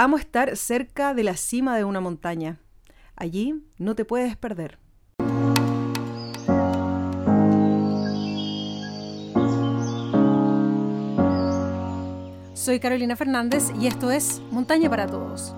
Amo 0.00 0.16
estar 0.16 0.56
cerca 0.56 1.12
de 1.12 1.24
la 1.24 1.36
cima 1.36 1.76
de 1.76 1.82
una 1.82 1.98
montaña. 1.98 2.60
Allí 3.16 3.64
no 3.78 3.96
te 3.96 4.04
puedes 4.04 4.36
perder. 4.36 4.78
Soy 12.54 12.78
Carolina 12.78 13.16
Fernández 13.16 13.72
y 13.80 13.88
esto 13.88 14.12
es 14.12 14.40
Montaña 14.52 14.88
para 14.88 15.08
Todos. 15.08 15.56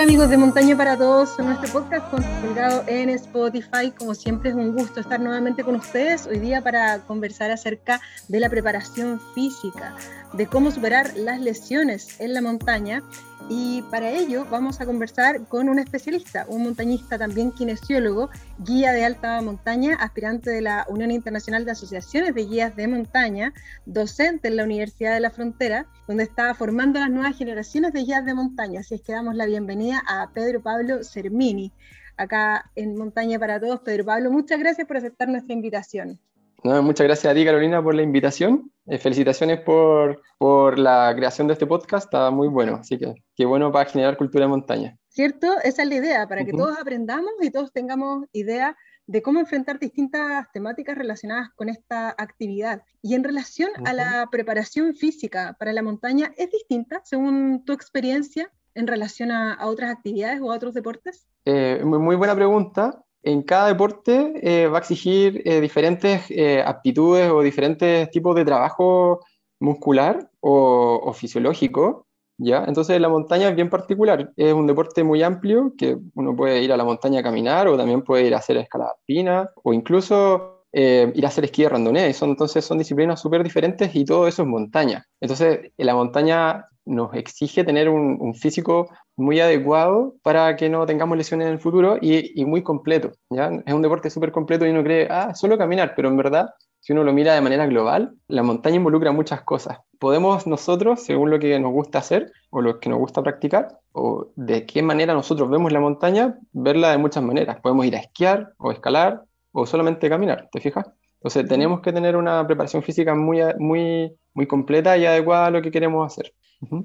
Hola 0.00 0.08
amigos 0.08 0.30
de 0.30 0.38
Montaña 0.38 0.78
para 0.78 0.96
Todos, 0.96 1.38
nuestro 1.40 1.70
podcast 1.74 2.10
colgado 2.10 2.84
en 2.86 3.10
Spotify. 3.10 3.92
Como 3.94 4.14
siempre 4.14 4.48
es 4.48 4.56
un 4.56 4.72
gusto 4.72 4.98
estar 4.98 5.20
nuevamente 5.20 5.62
con 5.62 5.74
ustedes 5.74 6.26
hoy 6.26 6.38
día 6.38 6.62
para 6.62 7.00
conversar 7.00 7.50
acerca 7.50 8.00
de 8.26 8.40
la 8.40 8.48
preparación 8.48 9.20
física, 9.34 9.94
de 10.32 10.46
cómo 10.46 10.70
superar 10.70 11.14
las 11.18 11.38
lesiones 11.42 12.18
en 12.18 12.32
la 12.32 12.40
montaña 12.40 13.02
y 13.48 13.82
para 13.90 14.10
ello 14.10 14.46
vamos 14.50 14.80
a 14.80 14.86
conversar 14.86 15.46
con 15.48 15.68
un 15.68 15.78
especialista, 15.78 16.44
un 16.48 16.62
montañista 16.62 17.18
también 17.18 17.52
kinesiólogo, 17.52 18.30
guía 18.58 18.92
de 18.92 19.04
alta 19.04 19.40
montaña, 19.42 19.96
aspirante 19.96 20.50
de 20.50 20.60
la 20.60 20.86
Unión 20.88 21.10
Internacional 21.10 21.64
de 21.64 21.72
Asociaciones 21.72 22.34
de 22.34 22.44
Guías 22.44 22.76
de 22.76 22.86
Montaña, 22.86 23.52
docente 23.86 24.48
en 24.48 24.56
la 24.56 24.64
Universidad 24.64 25.14
de 25.14 25.20
la 25.20 25.30
Frontera, 25.30 25.86
donde 26.06 26.24
está 26.24 26.54
formando 26.54 27.00
las 27.00 27.10
nuevas 27.10 27.36
generaciones 27.36 27.92
de 27.92 28.04
guías 28.04 28.24
de 28.24 28.34
montaña. 28.34 28.80
Así 28.80 28.94
es 28.94 29.02
que 29.02 29.12
damos 29.12 29.34
la 29.34 29.46
bienvenida 29.46 30.02
a 30.06 30.30
Pedro 30.32 30.62
Pablo 30.62 31.02
Sermini, 31.02 31.72
acá 32.16 32.70
en 32.76 32.96
Montaña 32.96 33.38
para 33.38 33.58
Todos. 33.58 33.80
Pedro 33.80 34.04
Pablo, 34.04 34.30
muchas 34.30 34.58
gracias 34.58 34.86
por 34.86 34.96
aceptar 34.96 35.28
nuestra 35.28 35.54
invitación 35.54 36.20
muchas 36.62 37.06
gracias 37.06 37.30
a 37.30 37.34
ti, 37.34 37.44
Carolina, 37.44 37.82
por 37.82 37.94
la 37.94 38.02
invitación. 38.02 38.70
Eh, 38.86 38.98
felicitaciones 38.98 39.60
por, 39.60 40.20
por, 40.38 40.78
la 40.78 41.12
creación 41.14 41.46
de 41.46 41.52
este 41.52 41.66
podcast, 41.66 42.06
está 42.06 42.30
muy 42.30 42.48
bueno, 42.48 42.76
así 42.76 42.98
que 42.98 43.14
qué 43.36 43.46
bueno 43.46 43.70
para 43.70 43.88
generar 43.88 44.16
cultura 44.16 44.44
de 44.44 44.48
montaña. 44.48 44.96
¿Cierto? 45.08 45.46
Esa 45.62 45.82
es 45.82 45.88
la 45.88 45.94
idea, 45.94 46.26
para 46.26 46.44
que 46.44 46.52
todos 46.52 46.78
aprendamos 46.78 47.30
y 47.40 47.50
todos 47.50 47.72
tengamos 47.72 48.26
idea 48.32 48.76
de 49.06 49.22
cómo 49.22 49.40
enfrentar 49.40 49.78
distintas 49.78 50.46
temáticas 50.52 50.96
relacionadas 50.96 51.50
con 51.56 51.68
esta 51.68 52.10
actividad. 52.10 52.82
Y 53.02 53.14
en 53.14 53.24
relación 53.24 53.70
a 53.84 53.92
la 53.92 54.28
preparación 54.30 54.94
física 54.94 55.56
para 55.58 55.72
la 55.72 55.82
montaña, 55.82 56.32
¿es 56.36 56.50
distinta 56.50 57.00
según 57.04 57.64
tu 57.64 57.72
experiencia 57.72 58.52
en 58.74 58.86
relación 58.86 59.32
a, 59.32 59.58
otras 59.66 59.90
actividades 59.90 60.40
o 60.40 60.52
a 60.52 60.56
otros 60.56 60.74
deportes? 60.74 61.26
Eh, 61.44 61.82
muy 61.84 62.16
buena 62.16 62.34
pregunta 62.34 63.04
en 63.22 63.42
cada 63.42 63.68
deporte 63.68 64.32
eh, 64.42 64.66
va 64.68 64.78
a 64.78 64.80
exigir 64.80 65.42
eh, 65.44 65.60
diferentes 65.60 66.30
eh, 66.30 66.62
aptitudes 66.64 67.30
o 67.30 67.42
diferentes 67.42 68.10
tipos 68.10 68.34
de 68.34 68.44
trabajo 68.44 69.20
muscular 69.60 70.30
o, 70.40 71.12
fisiológico, 71.12 72.06
¿ya? 72.38 72.64
Entonces 72.66 72.98
la 73.00 73.10
montaña 73.10 73.48
es 73.48 73.56
bien 73.56 73.68
particular, 73.68 74.32
es 74.36 74.52
un 74.54 74.66
deporte 74.66 75.04
muy 75.04 75.22
amplio 75.22 75.74
que 75.76 75.98
uno 76.14 76.34
puede 76.34 76.62
ir 76.62 76.72
a 76.72 76.78
la 76.78 76.84
montaña 76.84 77.20
a 77.20 77.22
caminar 77.22 77.68
o 77.68 77.76
también 77.76 78.02
puede 78.02 78.26
ir 78.26 78.34
a 78.34 78.38
hacer 78.38 78.56
escalada 78.56 78.92
alpina 78.98 79.50
o 79.62 79.74
incluso 79.74 80.59
ir 80.72 81.24
a 81.24 81.28
hacer 81.28 81.44
esquí 81.44 81.62
de 81.62 81.68
randonea, 81.68 82.12
son, 82.12 82.30
entonces 82.30 82.64
son 82.64 82.78
disciplinas 82.78 83.20
súper 83.20 83.42
diferentes 83.42 83.94
y 83.94 84.04
todo 84.04 84.28
eso 84.28 84.42
es 84.42 84.48
montaña. 84.48 85.04
Entonces 85.20 85.72
la 85.76 85.94
montaña 85.94 86.66
nos 86.90 87.14
exige 87.14 87.64
tener 87.64 87.88
un, 87.88 88.34
físico 88.34 88.88
muy 89.16 89.40
adecuado 89.40 90.14
para 90.22 90.56
que 90.56 90.68
no 90.68 90.86
tengamos 90.86 91.16
lesiones 91.16 91.46
en 91.46 91.54
el 91.54 91.58
futuro 91.58 91.98
y, 92.00 92.44
muy 92.44 92.62
completo. 92.62 93.12
¿ya? 93.30 93.50
Es 93.66 93.74
un 93.74 93.82
deporte 93.82 94.10
súper 94.10 94.32
completo 94.32 94.66
y 94.66 94.70
uno 94.70 94.82
cree, 94.82 95.06
ah, 95.10 95.34
solo 95.34 95.58
caminar, 95.58 95.94
pero 95.94 96.08
en 96.08 96.16
verdad, 96.16 96.50
si 96.80 96.92
uno 96.92 97.04
lo 97.04 97.12
mira 97.12 97.34
de 97.34 97.40
manera 97.40 97.66
global, 97.66 98.14
la 98.28 98.42
montaña 98.42 98.76
involucra 98.76 99.12
muchas 99.12 99.42
cosas. 99.42 99.78
Podemos 99.98 100.46
nosotros, 100.46 101.02
según 101.02 101.30
lo 101.30 101.38
que 101.38 101.58
nos 101.60 101.72
gusta 101.72 101.98
hacer 101.98 102.32
o 102.50 102.62
lo 102.62 102.80
que 102.80 102.88
nos 102.88 102.98
gusta 102.98 103.22
practicar, 103.22 103.78
o 103.92 104.28
de 104.34 104.64
qué 104.64 104.82
manera 104.82 105.12
nosotros 105.12 105.50
vemos 105.50 105.72
la 105.72 105.80
montaña, 105.80 106.38
verla 106.52 106.90
de 106.90 106.98
muchas 106.98 107.22
maneras. 107.22 107.60
Podemos 107.60 107.84
ir 107.86 107.96
a 107.96 108.00
esquiar 108.00 108.54
o 108.56 108.72
escalar 108.72 109.24
o 109.52 109.66
solamente 109.66 110.08
caminar, 110.08 110.48
¿te 110.52 110.60
fijas? 110.60 110.86
Entonces 111.20 111.46
tenemos 111.48 111.80
que 111.80 111.92
tener 111.92 112.16
una 112.16 112.46
preparación 112.46 112.82
física 112.82 113.14
muy, 113.14 113.40
muy, 113.58 114.16
muy 114.32 114.46
completa 114.46 114.96
y 114.96 115.04
adecuada 115.04 115.46
a 115.46 115.50
lo 115.50 115.60
que 115.60 115.70
queremos 115.70 116.10
hacer. 116.10 116.32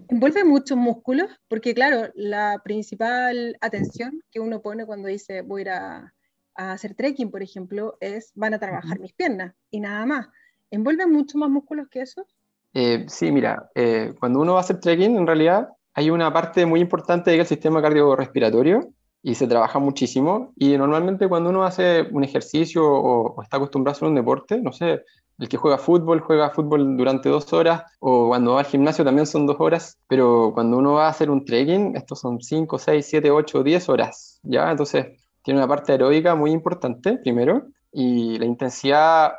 Envuelve 0.09 0.43
muchos 0.43 0.77
músculos, 0.77 1.29
porque 1.47 1.73
claro, 1.73 2.09
la 2.15 2.61
principal 2.63 3.57
atención 3.61 4.21
que 4.31 4.39
uno 4.39 4.61
pone 4.61 4.85
cuando 4.85 5.07
dice 5.07 5.41
voy 5.41 5.61
a 5.61 5.63
ir 5.63 5.69
a, 5.69 6.13
hacer 6.55 6.95
trekking, 6.95 7.31
por 7.31 7.43
ejemplo, 7.43 7.97
es 7.99 8.31
van 8.35 8.53
a 8.53 8.59
trabajar 8.59 8.99
mis 8.99 9.13
piernas 9.13 9.53
y 9.71 9.81
nada 9.81 10.05
más. 10.05 10.27
¿Envuelve 10.71 11.05
mucho 11.05 11.37
más 11.37 11.49
músculos 11.49 11.87
que 11.89 12.01
eso? 12.01 12.25
Eh, 12.73 13.05
sí, 13.07 13.31
mira, 13.31 13.69
eh, 13.75 14.13
cuando 14.19 14.39
uno 14.39 14.53
va 14.53 14.59
a 14.59 14.61
hacer 14.61 14.79
trekking, 14.79 15.17
en 15.17 15.27
realidad 15.27 15.69
hay 15.93 16.09
una 16.09 16.31
parte 16.31 16.65
muy 16.65 16.79
importante 16.79 17.31
del 17.31 17.45
sistema 17.45 17.81
cardiorrespiratorio 17.81 18.89
y 19.25 19.33
se 19.33 19.47
trabaja 19.47 19.79
muchísimo. 19.79 20.53
Y 20.55 20.77
normalmente 20.77 21.27
cuando 21.27 21.49
uno 21.49 21.63
hace 21.63 22.03
un 22.11 22.23
ejercicio 22.23 22.85
o, 22.85 23.41
está 23.41 23.57
acostumbrado 23.57 23.95
a 23.95 23.97
hacer 23.97 24.07
un 24.07 24.13
deporte, 24.13 24.61
no 24.61 24.71
sé, 24.71 25.01
el 25.39 25.49
que 25.49 25.57
juega 25.57 25.79
fútbol, 25.79 26.19
juega 26.19 26.51
fútbol 26.51 26.95
durante 26.95 27.29
dos 27.29 27.51
horas, 27.51 27.83
o 27.99 28.27
cuando 28.27 28.53
va 28.53 28.59
al 28.59 28.67
gimnasio 28.67 29.03
también 29.03 29.25
son 29.25 29.47
dos 29.47 29.57
horas, 29.59 29.97
pero 30.07 30.51
cuando 30.53 30.77
uno 30.77 30.93
va 30.93 31.07
a 31.07 31.09
hacer 31.09 31.31
un 31.31 31.43
trekking, 31.43 31.95
estos 31.95 32.19
son 32.19 32.39
cinco, 32.39 32.77
seis, 32.77 33.07
siete, 33.07 33.31
ocho, 33.31 33.63
diez 33.63 33.89
horas, 33.89 34.39
¿ya? 34.43 34.69
Entonces 34.69 35.07
tiene 35.41 35.59
una 35.59 35.67
parte 35.67 35.93
aeróbica 35.93 36.35
muy 36.35 36.51
importante, 36.51 37.17
primero, 37.17 37.63
y 37.91 38.37
la 38.37 38.45
intensidad 38.45 39.31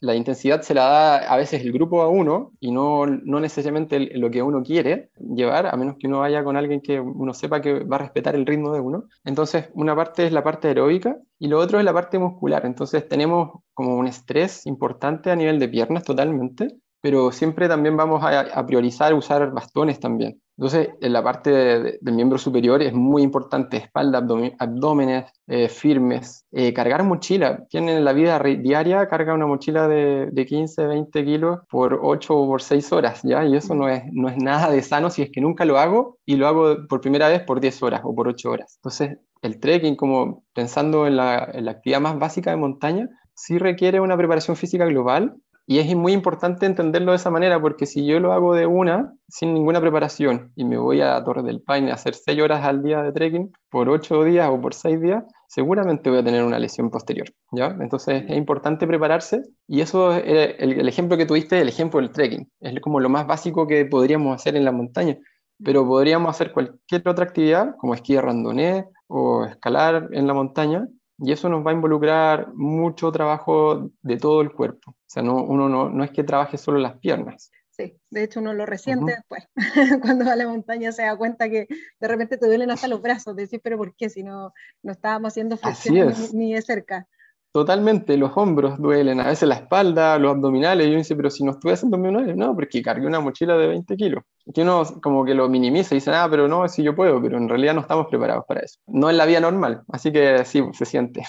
la 0.00 0.14
intensidad 0.14 0.62
se 0.62 0.74
la 0.74 0.84
da 0.84 1.16
a 1.32 1.36
veces 1.36 1.62
el 1.62 1.72
grupo 1.72 2.02
a 2.02 2.08
uno 2.08 2.52
y 2.60 2.70
no, 2.70 3.06
no 3.06 3.40
necesariamente 3.40 3.98
lo 4.16 4.30
que 4.30 4.42
uno 4.42 4.62
quiere 4.62 5.10
llevar, 5.18 5.66
a 5.66 5.76
menos 5.76 5.96
que 5.98 6.06
uno 6.06 6.20
vaya 6.20 6.44
con 6.44 6.56
alguien 6.56 6.80
que 6.80 7.00
uno 7.00 7.34
sepa 7.34 7.60
que 7.60 7.84
va 7.84 7.96
a 7.96 8.00
respetar 8.00 8.34
el 8.34 8.46
ritmo 8.46 8.72
de 8.72 8.80
uno. 8.80 9.04
Entonces, 9.24 9.70
una 9.74 9.96
parte 9.96 10.26
es 10.26 10.32
la 10.32 10.44
parte 10.44 10.68
aeróbica 10.68 11.16
y 11.38 11.48
lo 11.48 11.58
otro 11.58 11.78
es 11.78 11.84
la 11.84 11.92
parte 11.92 12.18
muscular. 12.18 12.64
Entonces, 12.64 13.08
tenemos 13.08 13.60
como 13.74 13.96
un 13.96 14.06
estrés 14.06 14.66
importante 14.66 15.30
a 15.30 15.36
nivel 15.36 15.58
de 15.58 15.68
piernas 15.68 16.04
totalmente, 16.04 16.68
pero 17.02 17.32
siempre 17.32 17.68
también 17.68 17.96
vamos 17.96 18.22
a, 18.24 18.64
priorizar 18.64 19.12
usar 19.12 19.50
bastones 19.52 19.98
también. 19.98 20.40
Entonces, 20.56 20.90
en 21.00 21.12
la 21.12 21.22
parte 21.22 21.50
del 21.50 22.14
miembro 22.14 22.38
superior 22.38 22.80
es 22.80 22.92
muy 22.92 23.22
importante, 23.22 23.76
espalda, 23.78 24.24
abdómenes 24.58 25.24
eh, 25.48 25.68
firmes, 25.68 26.46
eh, 26.52 26.72
cargar 26.72 27.02
mochila. 27.02 27.66
Tienen 27.68 27.96
en 27.96 28.04
la 28.04 28.12
vida 28.12 28.38
diaria, 28.38 29.08
carga 29.08 29.34
una 29.34 29.48
mochila 29.48 29.88
de, 29.88 30.28
de, 30.30 30.46
15, 30.46 30.86
20 30.86 31.24
kilos 31.24 31.60
por 31.68 31.98
8 32.00 32.36
o 32.36 32.46
por 32.46 32.62
6 32.62 32.92
horas, 32.92 33.20
¿ya? 33.24 33.44
Y 33.44 33.56
eso 33.56 33.74
no 33.74 33.88
es, 33.88 34.04
no 34.12 34.28
es 34.28 34.36
nada 34.36 34.70
de 34.70 34.80
sano 34.82 35.10
si 35.10 35.22
es 35.22 35.30
que 35.32 35.40
nunca 35.40 35.64
lo 35.64 35.80
hago 35.80 36.18
y 36.24 36.36
lo 36.36 36.46
hago 36.46 36.86
por 36.88 37.00
primera 37.00 37.28
vez 37.28 37.42
por 37.42 37.58
10 37.58 37.82
horas 37.82 38.02
o 38.04 38.14
por 38.14 38.28
8 38.28 38.48
horas. 38.48 38.76
Entonces, 38.76 39.18
el 39.40 39.58
trekking, 39.58 39.96
como 39.96 40.44
pensando 40.54 41.08
en 41.08 41.16
la, 41.16 41.50
en 41.52 41.64
la 41.64 41.72
actividad 41.72 42.00
más 42.00 42.16
básica 42.16 42.50
de 42.52 42.58
montaña, 42.58 43.08
sí 43.34 43.58
requiere 43.58 43.98
una 43.98 44.16
preparación 44.16 44.56
física 44.56 44.84
global 44.84 45.34
y 45.72 45.78
es 45.78 45.96
muy 45.96 46.12
importante 46.12 46.66
entenderlo 46.66 47.12
de 47.12 47.16
esa 47.16 47.30
manera, 47.30 47.58
porque 47.58 47.86
si 47.86 48.04
yo 48.04 48.20
lo 48.20 48.34
hago 48.34 48.54
de 48.54 48.66
una, 48.66 49.14
sin 49.26 49.54
ninguna 49.54 49.80
preparación, 49.80 50.52
y 50.54 50.66
me 50.66 50.76
voy 50.76 51.00
a 51.00 51.24
Torre 51.24 51.42
del 51.42 51.62
Paine 51.62 51.90
a 51.90 51.94
hacer 51.94 52.14
6 52.14 52.42
horas 52.42 52.62
al 52.62 52.82
día 52.82 53.02
de 53.02 53.10
trekking, 53.10 53.50
por 53.70 53.88
8 53.88 54.22
días 54.24 54.50
o 54.50 54.60
por 54.60 54.74
6 54.74 55.00
días, 55.00 55.24
seguramente 55.48 56.10
voy 56.10 56.18
a 56.18 56.24
tener 56.24 56.44
una 56.44 56.58
lesión 56.58 56.90
posterior, 56.90 57.26
¿ya? 57.52 57.74
Entonces 57.80 58.22
es 58.28 58.36
importante 58.36 58.86
prepararse, 58.86 59.44
y 59.66 59.80
eso 59.80 60.12
es 60.12 60.56
el, 60.58 60.78
el 60.78 60.88
ejemplo 60.88 61.16
que 61.16 61.24
tuviste, 61.24 61.58
el 61.58 61.70
ejemplo 61.70 62.00
del 62.00 62.10
trekking, 62.10 62.50
es 62.60 62.80
como 62.82 63.00
lo 63.00 63.08
más 63.08 63.26
básico 63.26 63.66
que 63.66 63.86
podríamos 63.86 64.34
hacer 64.34 64.56
en 64.56 64.66
la 64.66 64.72
montaña, 64.72 65.16
pero 65.64 65.86
podríamos 65.86 66.28
hacer 66.28 66.52
cualquier 66.52 67.08
otra 67.08 67.24
actividad, 67.24 67.76
como 67.78 67.94
esquí 67.94 68.12
de 68.12 68.20
randonée 68.20 68.84
o 69.06 69.46
escalar 69.46 70.10
en 70.12 70.26
la 70.26 70.34
montaña, 70.34 70.86
y 71.24 71.32
eso 71.32 71.48
nos 71.48 71.64
va 71.64 71.70
a 71.70 71.74
involucrar 71.74 72.52
mucho 72.54 73.12
trabajo 73.12 73.90
de 74.02 74.16
todo 74.16 74.40
el 74.40 74.52
cuerpo. 74.52 74.90
O 74.90 74.96
sea, 75.06 75.22
no, 75.22 75.42
uno 75.42 75.68
no, 75.68 75.88
no 75.88 76.02
es 76.02 76.10
que 76.10 76.24
trabaje 76.24 76.58
solo 76.58 76.78
las 76.78 76.98
piernas. 76.98 77.52
Sí, 77.70 77.96
de 78.10 78.24
hecho 78.24 78.40
uno 78.40 78.52
lo 78.52 78.66
resiente 78.66 79.12
después. 79.12 79.48
Cuando 80.02 80.24
va 80.24 80.32
a 80.32 80.36
la 80.36 80.48
montaña 80.48 80.90
se 80.92 81.02
da 81.02 81.16
cuenta 81.16 81.48
que 81.48 81.68
de 82.00 82.08
repente 82.08 82.36
te 82.36 82.46
duelen 82.46 82.70
hasta 82.70 82.88
los 82.88 83.00
brazos. 83.00 83.36
Decir, 83.36 83.60
pero 83.62 83.78
¿por 83.78 83.94
qué? 83.94 84.10
Si 84.10 84.22
no, 84.24 84.52
no 84.82 84.92
estábamos 84.92 85.32
haciendo 85.32 85.56
flexiones 85.56 86.34
ni, 86.34 86.46
ni 86.46 86.54
de 86.54 86.62
cerca. 86.62 87.06
Totalmente, 87.52 88.16
los 88.16 88.32
hombros 88.34 88.80
duelen, 88.80 89.20
a 89.20 89.26
veces 89.26 89.46
la 89.46 89.56
espalda, 89.56 90.18
los 90.18 90.32
abdominales, 90.32 90.86
y 90.86 90.90
uno 90.90 90.98
dice, 90.98 91.14
pero 91.14 91.28
si 91.28 91.44
no 91.44 91.50
estuve 91.50 91.74
haciendo 91.74 91.98
abdominales, 91.98 92.34
no, 92.34 92.54
porque 92.54 92.80
cargué 92.80 93.06
una 93.06 93.20
mochila 93.20 93.58
de 93.58 93.66
20 93.66 93.94
kilos. 93.96 94.24
Que 94.54 94.62
uno 94.62 94.84
como 95.02 95.22
que 95.24 95.34
lo 95.34 95.50
minimiza 95.50 95.94
y 95.94 95.98
dice, 95.98 96.12
ah, 96.12 96.26
pero 96.30 96.48
no, 96.48 96.66
si 96.66 96.82
yo 96.82 96.96
puedo, 96.96 97.20
pero 97.20 97.36
en 97.36 97.50
realidad 97.50 97.74
no 97.74 97.82
estamos 97.82 98.06
preparados 98.06 98.46
para 98.48 98.60
eso. 98.60 98.78
No 98.86 99.10
es 99.10 99.16
la 99.16 99.26
vida 99.26 99.40
normal, 99.40 99.82
así 99.88 100.10
que 100.10 100.44
sí, 100.46 100.62
se 100.72 100.86
siente. 100.86 101.24